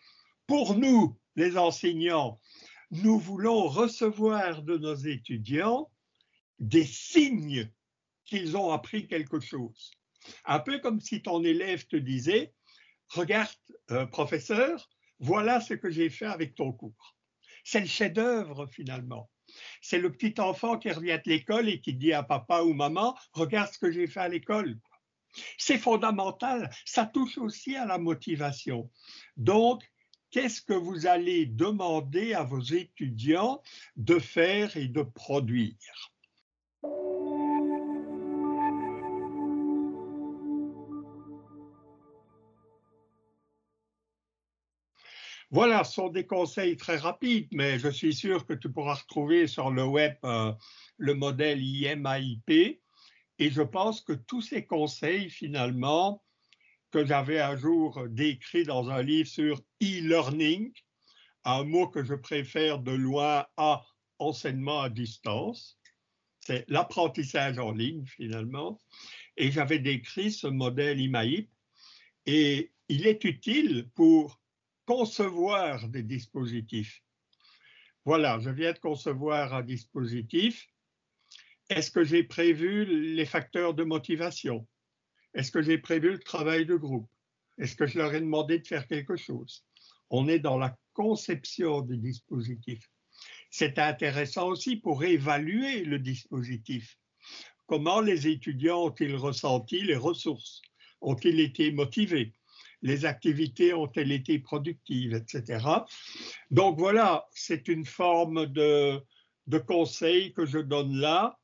Pour 0.47 0.77
nous, 0.77 1.17
les 1.37 1.57
enseignants, 1.57 2.41
nous 2.91 3.19
voulons 3.19 3.67
recevoir 3.67 4.63
de 4.63 4.77
nos 4.79 4.95
étudiants 4.95 5.91
des 6.59 6.85
signes 6.85 7.71
qu'ils 8.27 8.57
ont 8.57 8.73
appris 8.73 9.07
quelque 9.07 9.41
chose. 9.41 9.93
Un 10.45 10.61
peu 10.61 10.79
comme 10.81 11.01
si 11.01 11.23
ton 11.23 11.43
élève 11.45 11.87
te 11.87 11.97
disait, 11.97 12.53
regarde, 13.09 13.49
euh, 13.91 14.07
professeur, 14.07 14.91
voilà 15.19 15.61
ce 15.61 15.75
que 15.75 15.91
j'ai 15.91 16.11
fait 16.11 16.27
avec 16.27 16.55
ton 16.55 16.73
cours. 16.73 17.17
C'est 17.65 17.81
le 17.81 17.87
chef-d'œuvre 17.87 18.67
finalement. 18.67 19.31
C'est 19.81 19.99
le 19.99 20.13
petit 20.13 20.41
enfant 20.41 20.79
qui 20.79 20.91
revient 20.91 21.19
de 21.25 21.31
l'école 21.31 21.69
et 21.69 21.81
qui 21.81 21.95
dit 21.95 22.13
à 22.13 22.23
papa 22.23 22.63
ou 22.63 22.75
maman, 22.75 23.17
regarde 23.33 23.73
ce 23.73 23.79
que 23.79 23.91
j'ai 23.91 24.07
fait 24.07 24.21
à 24.21 24.29
l'école. 24.29 24.79
C'est 25.59 25.79
fondamental, 25.79 26.71
ça 26.85 27.07
touche 27.07 27.39
aussi 27.39 27.77
à 27.77 27.85
la 27.85 27.99
motivation. 27.99 28.91
Donc, 29.37 29.83
qu'est-ce 30.31 30.63
que 30.63 30.73
vous 30.73 31.07
allez 31.07 31.47
demander 31.47 32.35
à 32.35 32.43
vos 32.43 32.61
étudiants 32.61 33.63
de 33.97 34.19
faire 34.19 34.77
et 34.77 34.89
de 34.89 35.03
produire? 35.03 35.77
Voilà, 45.51 45.85
ce 45.85 45.95
sont 45.95 46.09
des 46.09 46.27
conseils 46.27 46.77
très 46.77 46.97
rapides, 46.97 47.49
mais 47.53 47.79
je 47.79 47.89
suis 47.89 48.13
sûr 48.13 48.47
que 48.47 48.53
tu 48.53 48.71
pourras 48.71 48.95
retrouver 48.95 49.47
sur 49.47 49.71
le 49.71 49.85
web 49.85 50.15
euh, 50.25 50.53
le 50.99 51.15
modèle 51.15 51.63
IMAIP. 51.63 52.81
Et 53.39 53.51
je 53.51 53.63
pense 53.63 54.01
que 54.01 54.13
tous 54.13 54.43
ces 54.43 54.67
conseils, 54.67 55.31
finalement, 55.31 56.25
que 56.91 57.07
j'avais 57.07 57.41
un 57.41 57.57
jour 57.57 58.09
décrits 58.09 58.65
dans 58.65 58.91
un 58.91 59.03
livre 59.03 59.29
sur 59.29 59.61
e-learning, 59.83 60.73
un 61.45 61.63
mot 61.63 61.87
que 61.87 62.03
je 62.03 62.15
préfère 62.15 62.81
de 62.81 62.93
loin 62.93 63.47
à 63.57 63.85
enseignement 64.19 64.81
à 64.81 64.89
distance, 64.89 65.79
c'est 66.41 66.65
l'apprentissage 66.69 67.59
en 67.59 67.71
ligne 67.71 68.05
finalement, 68.05 68.81
et 69.37 69.53
j'avais 69.53 69.79
décrit 69.79 70.33
ce 70.33 70.49
modèle 70.49 71.01
IMAIP, 71.01 71.49
et 72.25 72.73
il 72.89 73.07
est 73.07 73.23
utile 73.25 73.89
pour 73.95 74.41
concevoir 74.87 75.89
des 75.89 76.03
dispositifs. 76.03 77.03
Voilà, 78.05 78.39
je 78.39 78.51
viens 78.51 78.73
de 78.73 78.79
concevoir 78.79 79.53
un 79.53 79.63
dispositif. 79.63 80.69
Est-ce 81.69 81.91
que 81.91 82.05
j'ai 82.05 82.23
prévu 82.23 82.85
les 83.15 83.27
facteurs 83.27 83.75
de 83.75 83.83
motivation? 83.83 84.67
Est-ce 85.35 85.51
que 85.51 85.61
j'ai 85.61 85.79
prévu 85.79 86.13
le 86.13 86.21
travail 86.21 86.65
de 86.65 86.77
groupe? 86.77 87.11
Est-ce 87.59 87.75
que 87.75 87.87
je 87.87 87.99
leur 87.99 88.15
ai 88.15 88.21
demandé 88.21 88.61
de 88.61 88.67
faire 88.67 88.87
quelque 88.87 89.17
chose? 89.17 89.65
On 90.09 90.29
est 90.29 90.39
dans 90.39 90.57
la 90.57 90.79
conception 90.93 91.81
du 91.81 91.97
dispositif. 91.97 92.89
C'est 93.51 93.79
intéressant 93.79 94.49
aussi 94.49 94.77
pour 94.77 95.03
évaluer 95.03 95.83
le 95.83 95.99
dispositif. 95.99 96.97
Comment 97.67 98.01
les 98.01 98.29
étudiants 98.29 98.85
ont-ils 98.85 99.17
ressenti 99.17 99.83
les 99.83 99.97
ressources? 99.97 100.63
Ont-ils 101.01 101.41
été 101.41 101.73
motivés? 101.73 102.33
Les 102.87 103.05
activités 103.05 103.75
ont-elles 103.75 104.13
été 104.13 104.39
productives, 104.39 105.13
etc. 105.13 105.65
Donc 106.53 106.79
voilà, 106.79 107.27
c'est 107.33 107.67
une 107.67 107.85
forme 107.85 108.47
de, 108.47 109.03
conseil 109.67 110.33
que 110.33 110.47
je 110.47 110.59
donne 110.59 110.97
là. 110.97 111.37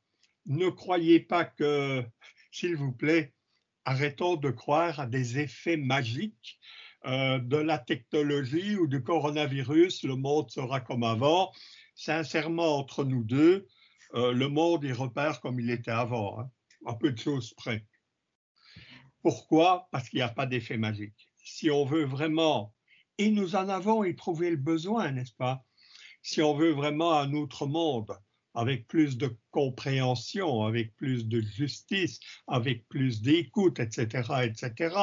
Ne 0.45 0.69
croyez 0.69 1.19
pas 1.19 1.43
que, 1.43 2.03
s'il 2.51 2.77
vous 2.77 2.93
plaît, 2.93 3.33
arrêtons 3.83 4.37
de 4.37 4.51
croire 4.51 5.01
à 5.01 5.05
des 5.05 5.39
effets 5.39 5.75
magiques 5.77 6.59
euh, 7.05 7.39
de 7.39 7.57
la 7.57 7.77
technologie 7.77 8.77
ou 8.77 8.87
du 8.87 9.03
coronavirus, 9.03 10.03
le 10.03 10.15
monde 10.15 10.49
sera 10.49 10.79
comme 10.79 11.03
avant. 11.03 11.51
Sincèrement, 11.95 12.77
entre 12.77 13.03
nous 13.03 13.25
deux, 13.25 13.67
euh, 14.15 14.31
le 14.31 14.47
monde 14.47 14.85
il 14.85 14.93
repart 14.93 15.41
comme 15.41 15.59
il 15.59 15.69
était 15.69 15.91
avant, 15.91 16.39
hein, 16.39 16.49
un 16.85 16.93
peu 16.93 17.11
de 17.11 17.19
choses 17.19 17.53
près. 17.55 17.85
Pourquoi? 19.21 19.89
Parce 19.91 20.07
qu'il 20.07 20.19
n'y 20.19 20.23
a 20.23 20.29
pas 20.29 20.45
d'effet 20.45 20.77
magique. 20.77 21.32
Si 21.43 21.69
on 21.69 21.85
veut 21.85 22.05
vraiment, 22.05 22.73
et 23.17 23.29
nous 23.29 23.55
en 23.55 23.69
avons 23.69 24.03
éprouvé 24.03 24.49
le 24.49 24.57
besoin, 24.57 25.11
n'est-ce 25.11 25.35
pas? 25.35 25.63
Si 26.21 26.41
on 26.41 26.55
veut 26.55 26.71
vraiment 26.71 27.19
un 27.19 27.33
autre 27.33 27.67
monde, 27.67 28.17
avec 28.53 28.87
plus 28.87 29.17
de 29.17 29.35
compréhension, 29.51 30.63
avec 30.63 30.95
plus 30.95 31.27
de 31.27 31.41
justice, 31.41 32.19
avec 32.47 32.87
plus 32.87 33.21
d'écoute, 33.21 33.79
etc., 33.79 34.29
etc., 34.43 34.95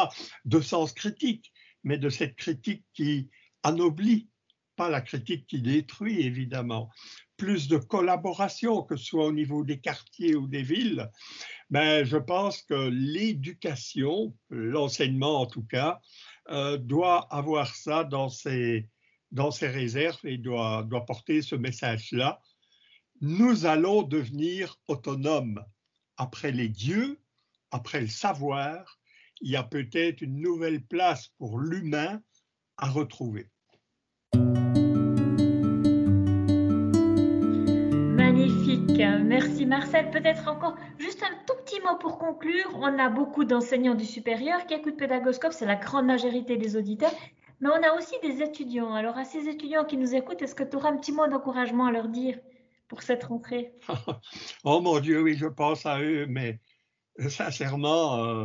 de 0.44 0.60
sens 0.60 0.92
critique, 0.92 1.52
mais 1.82 1.98
de 1.98 2.08
cette 2.08 2.36
critique 2.36 2.84
qui 2.94 3.28
anoblit, 3.62 4.28
pas 4.76 4.88
la 4.88 5.00
critique 5.00 5.46
qui 5.46 5.60
détruit, 5.60 6.20
évidemment. 6.22 6.88
Plus 7.36 7.68
de 7.68 7.76
collaboration, 7.76 8.82
que 8.82 8.96
ce 8.96 9.04
soit 9.04 9.26
au 9.26 9.32
niveau 9.32 9.64
des 9.64 9.80
quartiers 9.80 10.36
ou 10.36 10.46
des 10.46 10.62
villes, 10.62 11.10
ben, 11.70 12.04
je 12.04 12.16
pense 12.16 12.62
que 12.62 12.88
l'éducation, 12.88 14.34
l'enseignement 14.48 15.40
en 15.40 15.46
tout 15.46 15.64
cas, 15.64 16.00
euh, 16.50 16.76
doit 16.76 17.26
avoir 17.32 17.74
ça 17.74 18.04
dans 18.04 18.28
ses, 18.28 18.88
dans 19.30 19.50
ses 19.50 19.68
réserves 19.68 20.20
et 20.24 20.38
doit, 20.38 20.82
doit 20.82 21.06
porter 21.06 21.42
ce 21.42 21.54
message-là 21.54 22.40
nous 23.20 23.66
allons 23.66 24.02
devenir 24.02 24.76
autonomes. 24.88 25.62
Après 26.16 26.52
les 26.52 26.68
dieux, 26.68 27.18
après 27.70 28.00
le 28.00 28.08
savoir, 28.08 28.98
il 29.42 29.50
y 29.50 29.56
a 29.56 29.62
peut-être 29.62 30.22
une 30.22 30.40
nouvelle 30.40 30.82
place 30.82 31.28
pour 31.38 31.58
l'humain 31.58 32.22
à 32.76 32.88
retrouver. 32.88 33.48
Magnifique. 38.16 39.02
Merci 39.24 39.66
Marcel. 39.66 40.10
Peut-être 40.10 40.48
encore 40.48 40.76
petit 41.80 41.86
mot 41.86 41.98
pour 41.98 42.18
conclure. 42.18 42.70
On 42.74 42.98
a 42.98 43.08
beaucoup 43.08 43.44
d'enseignants 43.44 43.94
du 43.94 44.04
supérieur 44.04 44.66
qui 44.66 44.74
écoutent 44.74 44.96
Pédagoscope, 44.96 45.52
c'est 45.52 45.66
la 45.66 45.76
grande 45.76 46.06
majorité 46.06 46.56
des 46.56 46.76
auditeurs. 46.76 47.12
Mais 47.60 47.68
on 47.68 47.82
a 47.82 47.94
aussi 47.96 48.14
des 48.22 48.42
étudiants. 48.42 48.94
Alors 48.94 49.18
à 49.18 49.24
ces 49.24 49.48
étudiants 49.48 49.84
qui 49.84 49.96
nous 49.96 50.14
écoutent, 50.14 50.42
est-ce 50.42 50.54
que 50.54 50.64
tu 50.64 50.76
auras 50.76 50.90
un 50.90 50.96
petit 50.96 51.12
mot 51.12 51.26
d'encouragement 51.28 51.86
à 51.86 51.92
leur 51.92 52.08
dire 52.08 52.38
pour 52.88 53.02
cette 53.02 53.24
rentrée? 53.24 53.72
Oh 54.64 54.80
mon 54.80 55.00
Dieu, 55.00 55.22
oui, 55.22 55.36
je 55.36 55.46
pense 55.46 55.86
à 55.86 56.00
eux, 56.00 56.26
mais 56.26 56.58
sincèrement, 57.28 58.24
euh, 58.24 58.44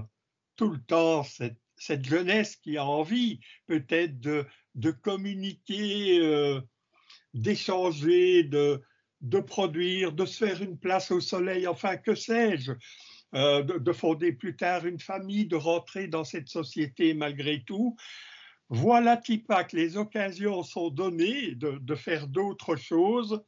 tout 0.56 0.70
le 0.70 0.80
temps, 0.80 1.24
cette, 1.24 2.06
jeunesse 2.06 2.56
qui 2.56 2.78
a 2.78 2.86
envie 2.86 3.40
peut-être 3.68 4.20
de, 4.20 4.92
communiquer, 4.92 6.20
euh, 6.20 6.62
d'échanger, 7.34 8.44
de, 8.44 8.82
produire, 9.46 10.14
de 10.14 10.26
se 10.26 10.46
faire 10.46 10.62
une 10.62 10.78
place 10.78 11.12
au 11.12 11.20
soleil, 11.20 11.68
enfin, 11.68 11.98
que 11.98 12.16
sais-je, 12.16 12.74
euh, 13.34 13.64
de, 13.64 13.78
de, 13.78 13.92
fonder 13.92 14.32
plus 14.32 14.56
tard 14.56 14.86
une 14.86 15.00
famille, 15.00 15.46
de 15.46 15.56
rentrer 15.56 16.08
dans 16.08 16.24
cette 16.24 16.48
société 16.48 17.14
malgré 17.14 17.64
tout. 17.64 17.98
Voilà, 18.70 19.18
Tipac, 19.18 19.74
les 19.74 19.98
occasions 19.98 20.64
sont 20.64 20.90
données 20.90 21.56
de, 21.56 21.96
faire 21.96 22.28
d'autres 22.28 22.76
choses 22.76 23.44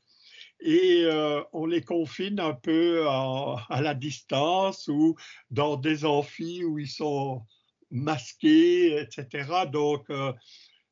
et 0.59 1.03
euh, 1.05 1.41
on 1.53 1.65
les 1.65 1.81
confine 1.81 2.39
un 2.39 2.53
peu 2.53 3.07
à, 3.07 3.81
la 3.81 3.93
distance 3.93 4.87
ou 4.87 5.15
dans 5.51 5.77
des 5.77 6.05
amphis 6.05 6.63
où 6.63 6.79
ils 6.79 6.89
sont 6.89 7.43
masqués, 7.89 8.99
etc. 8.99 9.65
Donc, 9.71 10.09
euh, 10.09 10.33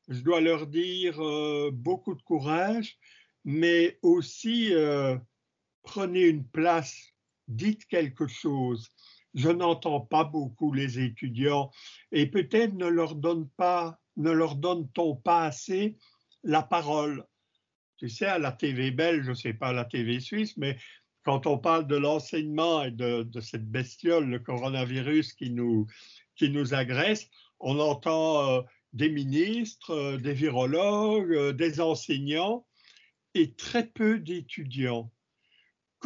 je 0.08 0.20
dois 0.20 0.40
leur 0.40 0.66
dire 0.66 1.20
beaucoup 1.72 2.14
de 2.14 2.22
courage, 2.22 2.96
mais 3.44 3.98
aussi 4.02 4.72
prenez 5.82 6.22
une 6.22 6.44
place, 6.44 7.14
dites 7.48 7.86
quelque 7.86 8.26
chose. 8.26 8.88
Je 9.34 9.50
n'entends 9.50 10.00
pas 10.00 10.24
beaucoup 10.24 10.72
les 10.72 10.98
étudiants 10.98 11.70
et 12.12 12.26
peut-être 12.26 12.74
ne 12.74 12.86
leur 12.86 13.14
donne-t-on 13.14 15.16
pas 15.16 15.44
assez 15.44 15.96
la 16.42 16.62
parole? 16.62 17.24
Tu 17.98 18.08
sais, 18.08 18.26
à 18.26 18.38
la 18.38 18.52
TV 18.52 18.90
belge, 18.90 19.24
je 19.24 19.30
ne 19.30 19.34
sais 19.34 19.54
pas 19.54 19.68
à 19.68 19.72
la 19.72 19.84
TV 19.84 20.20
suisse, 20.20 20.56
mais 20.56 20.76
quand 21.26 21.46
on 21.46 21.58
parle 21.58 21.88
de 21.88 21.96
l'enseignement 21.96 22.84
et 22.84 22.92
de, 22.92 23.28
cette 23.40 23.68
bestiole, 23.68 24.26
le 24.26 24.38
coronavirus 24.38 25.32
qui 25.32 25.50
nous, 25.50 25.88
qui 26.36 26.50
nous 26.50 26.72
agresse, 26.72 27.28
on 27.58 27.80
entend 27.80 28.48
euh, 28.48 28.62
des 28.92 29.08
ministres, 29.08 29.90
euh, 29.90 30.18
des 30.18 30.34
virologues, 30.34 31.32
euh, 31.32 31.52
des 31.52 31.80
enseignants 31.80 32.64
et 33.34 33.54
très 33.54 33.86
peu 33.86 34.20
d'étudiants. 34.20 35.10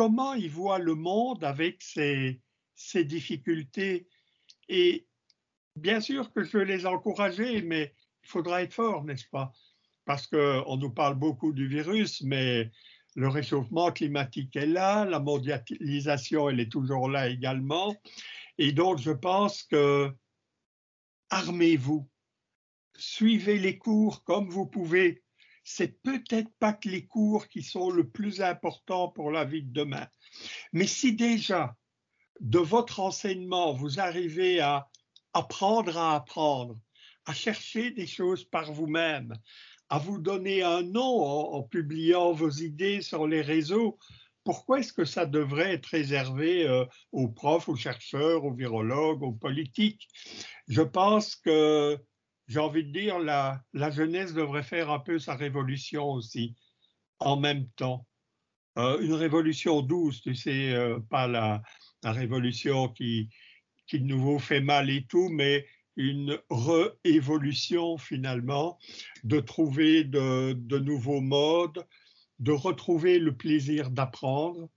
Comment 0.00 0.32
ils 0.32 0.50
voient 0.50 0.78
le 0.78 0.94
monde 0.94 1.44
avec 1.44 1.82
ces, 1.82 2.40
ces 2.74 3.04
difficultés 3.04 4.08
Et 4.70 5.06
bien 5.76 6.00
sûr 6.00 6.32
que 6.32 6.42
je 6.42 6.56
veux 6.56 6.64
les 6.64 6.86
encourager, 6.86 7.60
mais 7.60 7.92
il 8.24 8.28
faudra 8.30 8.62
être 8.62 8.72
fort, 8.72 9.04
n'est-ce 9.04 9.28
pas? 9.28 9.52
Parce 10.06 10.26
qu'on 10.26 10.78
nous 10.78 10.88
parle 10.88 11.16
beaucoup 11.16 11.52
du 11.52 11.68
virus, 11.68 12.22
mais 12.22 12.70
le 13.14 13.28
réchauffement 13.28 13.92
climatique 13.92 14.56
est 14.56 14.64
là, 14.64 15.04
la 15.04 15.20
mondialisation, 15.20 16.48
elle 16.48 16.60
est 16.60 16.72
toujours 16.72 17.10
là 17.10 17.28
également. 17.28 17.94
Et 18.56 18.72
donc, 18.72 18.96
je 19.00 19.12
pense 19.12 19.64
que 19.64 20.10
armez-vous, 21.28 22.08
suivez 22.96 23.58
les 23.58 23.76
cours 23.76 24.24
comme 24.24 24.48
vous 24.48 24.64
pouvez. 24.64 25.22
C'est 25.72 26.02
peut-être 26.02 26.50
pas 26.58 26.72
que 26.72 26.88
les 26.88 27.06
cours 27.06 27.46
qui 27.48 27.62
sont 27.62 27.90
le 27.90 28.08
plus 28.08 28.40
important 28.40 29.08
pour 29.08 29.30
la 29.30 29.44
vie 29.44 29.62
de 29.62 29.72
demain. 29.72 30.06
Mais 30.72 30.86
si 30.86 31.14
déjà, 31.14 31.76
de 32.40 32.58
votre 32.58 32.98
enseignement, 32.98 33.72
vous 33.72 34.00
arrivez 34.00 34.60
à 34.60 34.88
apprendre 35.32 35.96
à 35.96 36.16
apprendre, 36.16 36.76
à 37.24 37.34
chercher 37.34 37.92
des 37.92 38.06
choses 38.06 38.44
par 38.44 38.72
vous-même, 38.72 39.32
à 39.88 39.98
vous 39.98 40.18
donner 40.18 40.62
un 40.62 40.82
nom 40.82 41.22
en, 41.22 41.62
publiant 41.62 42.32
vos 42.32 42.50
idées 42.50 43.00
sur 43.00 43.28
les 43.28 43.42
réseaux. 43.42 43.98
Pourquoi 44.42 44.80
est-ce 44.80 44.92
que 44.92 45.04
ça 45.04 45.26
devrait 45.26 45.74
être 45.74 45.86
réservé 45.86 46.66
euh, 46.66 46.84
aux 47.12 47.28
profs, 47.28 47.68
aux 47.68 47.76
chercheurs, 47.76 48.44
aux 48.44 48.54
virologues, 48.54 49.22
aux 49.22 49.32
politiques? 49.32 50.08
Je 50.66 50.82
pense 50.82 51.36
que, 51.36 51.96
j'ai 52.50 52.58
envie 52.58 52.84
de 52.84 52.90
dire, 52.90 53.20
la, 53.20 53.62
la, 53.74 53.92
jeunesse 53.92 54.34
devrait 54.34 54.64
faire 54.64 54.90
un 54.90 54.98
peu 54.98 55.20
sa 55.20 55.36
révolution 55.36 56.10
aussi, 56.10 56.56
en 57.20 57.38
même 57.38 57.68
temps. 57.76 58.08
Euh, 58.76 58.98
une 59.00 59.14
révolution 59.14 59.82
douce, 59.82 60.20
tu 60.20 60.34
sais, 60.34 60.74
euh, 60.74 60.98
pas 60.98 61.28
la, 61.28 61.62
révolution 62.02 62.88
qui, 62.88 63.28
qui 63.86 64.00
de 64.00 64.04
nouveau 64.04 64.40
fait 64.40 64.60
mal 64.60 64.90
et 64.90 65.04
tout, 65.04 65.28
mais 65.28 65.64
une 65.94 66.40
réévolution 66.50 67.98
finalement, 67.98 68.80
de 69.22 69.38
trouver 69.38 70.02
de, 70.02 70.78
nouveaux 70.78 71.20
modes, 71.20 71.86
de 72.40 72.50
retrouver 72.50 73.20
le 73.20 73.36
plaisir 73.36 73.90
d'apprendre, 73.90 74.68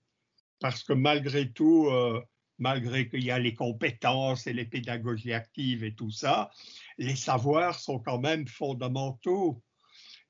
parce 0.59 0.83
que 0.83 0.93
malgré 0.93 1.51
tout, 1.51 1.87
euh, 1.87 2.21
malgré 2.57 3.09
qu'il 3.09 3.23
y 3.23 3.31
a 3.31 3.39
les 3.39 3.53
compétences 3.53 4.47
et 4.47 4.53
les 4.53 4.65
pédagogies 4.65 5.33
actives 5.33 5.83
et 5.83 5.93
tout 5.93 6.11
ça, 6.11 6.51
les 6.97 7.15
savoirs 7.15 7.79
sont 7.79 7.99
quand 7.99 8.19
même 8.19 8.47
fondamentaux. 8.47 9.61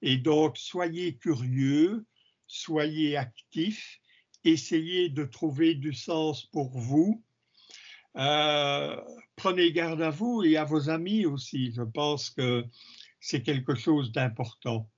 Et 0.01 0.17
donc, 0.17 0.57
soyez 0.57 1.15
curieux, 1.15 2.05
soyez 2.47 3.17
actifs, 3.17 3.99
essayez 4.43 5.09
de 5.09 5.23
trouver 5.23 5.75
du 5.75 5.93
sens 5.93 6.45
pour 6.45 6.77
vous 6.77 7.23
euh, 8.17 8.95
prenez 9.35 9.71
garde 9.71 10.01
à 10.01 10.09
vous 10.09 10.43
et 10.43 10.57
à 10.57 10.63
vos 10.63 10.89
amis 10.89 11.25
aussi. 11.25 11.71
Je 11.71 11.81
pense 11.81 12.29
que 12.29 12.65
c'est 13.19 13.41
quelque 13.41 13.75
chose 13.75 14.11
d'important. 14.11 14.89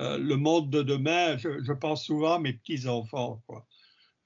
Euh, 0.00 0.18
le 0.18 0.36
monde 0.36 0.70
de 0.70 0.82
demain, 0.82 1.36
je, 1.36 1.72
pense 1.72 2.04
souvent 2.04 2.34
à 2.34 2.38
mes 2.38 2.52
petits-enfants. 2.52 3.42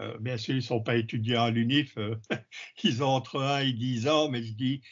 Euh, 0.02 0.18
bien 0.18 0.36
sûr, 0.36 0.54
ils 0.54 0.58
ne 0.58 0.62
sont 0.62 0.82
pas 0.82 0.96
étudiants 0.96 1.44
à 1.44 1.50
l'UNIF, 1.50 1.96
ils 2.84 3.02
ont 3.02 3.08
entre 3.08 3.40
1 3.40 3.60
et 3.60 3.72
10 3.72 4.08
ans, 4.08 4.28
mais 4.28 4.42
je 4.42 4.52
dis, 4.52 4.82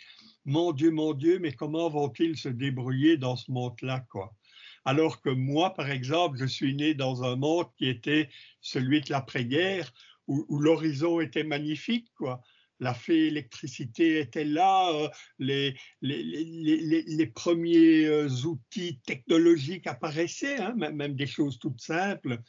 mon 0.44 0.72
Dieu, 0.72 0.90
mon 0.90 1.12
Dieu, 1.14 1.38
mais 1.38 1.52
comment 1.52 1.88
vont-ils 1.90 2.36
se 2.36 2.48
débrouiller 2.48 3.16
dans 3.16 3.36
ce 3.36 3.50
monde-là 3.50 4.06
quoi? 4.10 4.34
Alors 4.84 5.20
que 5.20 5.28
moi, 5.28 5.74
par 5.74 5.90
exemple, 5.90 6.38
je 6.38 6.46
suis 6.46 6.74
né 6.74 6.94
dans 6.94 7.22
un 7.24 7.36
monde 7.36 7.66
qui 7.76 7.86
était 7.88 8.30
celui 8.60 9.02
de 9.02 9.10
l'après-guerre, 9.10 9.92
où, 10.26 10.58
l'horizon 10.58 11.20
était 11.20 11.44
magnifique. 11.44 12.08
la 12.78 12.94
fée 12.94 13.26
électricité 13.26 14.20
était 14.20 14.44
là, 14.44 14.90
euh, 14.94 15.08
les, 15.38 15.76
les, 16.00 17.26
premiers 17.26 18.06
euh, 18.06 18.28
outils 18.46 19.00
technologiques 19.04 19.86
apparaissaient, 19.86 20.60
hein, 20.60 20.74
même 20.74 21.14
des 21.14 21.26
choses 21.26 21.58
toutes 21.58 21.80
simples. 21.80 22.40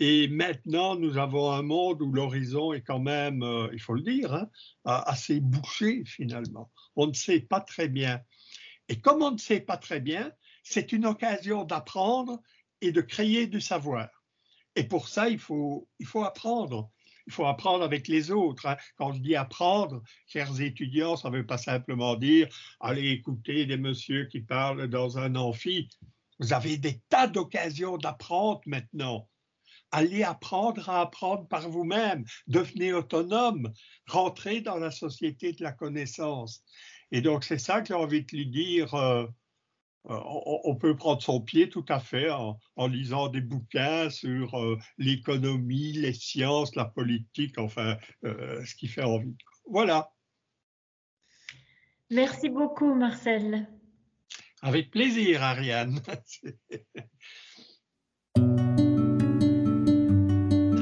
Et 0.00 0.28
maintenant, 0.28 0.96
nous 0.96 1.18
avons 1.18 1.50
un 1.50 1.62
monde 1.62 2.02
où 2.02 2.12
l'horizon 2.12 2.72
est 2.72 2.82
quand 2.82 3.00
même, 3.00 3.42
euh, 3.42 3.68
il 3.72 3.80
faut 3.80 3.94
le 3.94 4.02
dire, 4.02 4.32
hein, 4.32 4.48
assez 4.84 5.40
bouché 5.40 6.04
finalement. 6.04 6.70
On 6.94 7.08
ne 7.08 7.12
sait 7.12 7.40
pas 7.40 7.60
très 7.60 7.88
bien. 7.88 8.20
Et 8.88 9.00
comme 9.00 9.22
on 9.22 9.32
ne 9.32 9.38
sait 9.38 9.60
pas 9.60 9.76
très 9.76 10.00
bien, 10.00 10.30
c'est 10.62 10.92
une 10.92 11.06
occasion 11.06 11.64
d'apprendre 11.64 12.40
et 12.80 12.92
de 12.92 13.00
créer 13.00 13.46
du 13.46 13.60
savoir. 13.60 14.08
Et 14.76 14.84
pour 14.84 15.08
ça, 15.08 15.28
il 15.28 15.38
faut, 15.38 15.88
il 15.98 16.06
faut 16.06 16.22
apprendre 16.22 16.90
il 17.28 17.32
faut 17.32 17.44
apprendre 17.44 17.84
avec 17.84 18.08
les 18.08 18.30
autres. 18.30 18.64
Hein. 18.66 18.76
Quand 18.96 19.12
je 19.12 19.20
dis 19.20 19.36
apprendre, 19.36 20.02
chers 20.26 20.60
étudiants, 20.62 21.14
ça 21.14 21.28
ne 21.28 21.36
veut 21.36 21.46
pas 21.46 21.58
simplement 21.58 22.16
dire 22.16 22.48
allez 22.80 23.10
écouter 23.10 23.66
des 23.66 23.76
messieurs 23.76 24.24
qui 24.32 24.40
parlent 24.40 24.88
dans 24.88 25.18
un 25.18 25.36
amphi. 25.36 25.90
Vous 26.40 26.54
avez 26.54 26.78
des 26.78 27.00
tas 27.10 27.26
d'occasions 27.26 27.98
d'apprendre 27.98 28.62
maintenant. 28.64 29.28
Allez 29.90 30.22
apprendre 30.22 30.88
à 30.90 31.00
apprendre 31.00 31.46
par 31.48 31.68
vous-même, 31.68 32.24
devenez 32.46 32.92
autonome, 32.92 33.72
rentrez 34.06 34.60
dans 34.60 34.76
la 34.76 34.90
société 34.90 35.52
de 35.52 35.62
la 35.62 35.72
connaissance. 35.72 36.62
Et 37.10 37.22
donc, 37.22 37.44
c'est 37.44 37.58
ça 37.58 37.80
que 37.80 37.88
j'ai 37.88 37.94
envie 37.94 38.24
de 38.24 38.36
lui 38.36 38.46
dire. 38.46 38.94
Euh, 38.94 39.26
euh, 40.10 40.20
on, 40.64 40.74
peut 40.76 40.96
prendre 40.96 41.20
son 41.20 41.40
pied 41.40 41.68
tout 41.68 41.84
à 41.88 42.00
fait 42.00 42.30
en, 42.30 42.86
lisant 42.86 43.28
des 43.28 43.40
bouquins 43.40 44.08
sur 44.08 44.54
euh, 44.58 44.78
l'économie, 44.96 45.92
les 45.92 46.14
sciences, 46.14 46.76
la 46.76 46.86
politique, 46.86 47.58
enfin, 47.58 47.98
ce 48.22 48.74
qui 48.74 48.88
fait 48.88 49.02
envie. 49.02 49.36
Voilà. 49.66 50.10
Merci 52.10 52.48
beaucoup, 52.48 52.94
Marcel. 52.94 53.68
Avec 54.62 54.90
plaisir, 54.90 55.42
Ariane. 55.42 56.00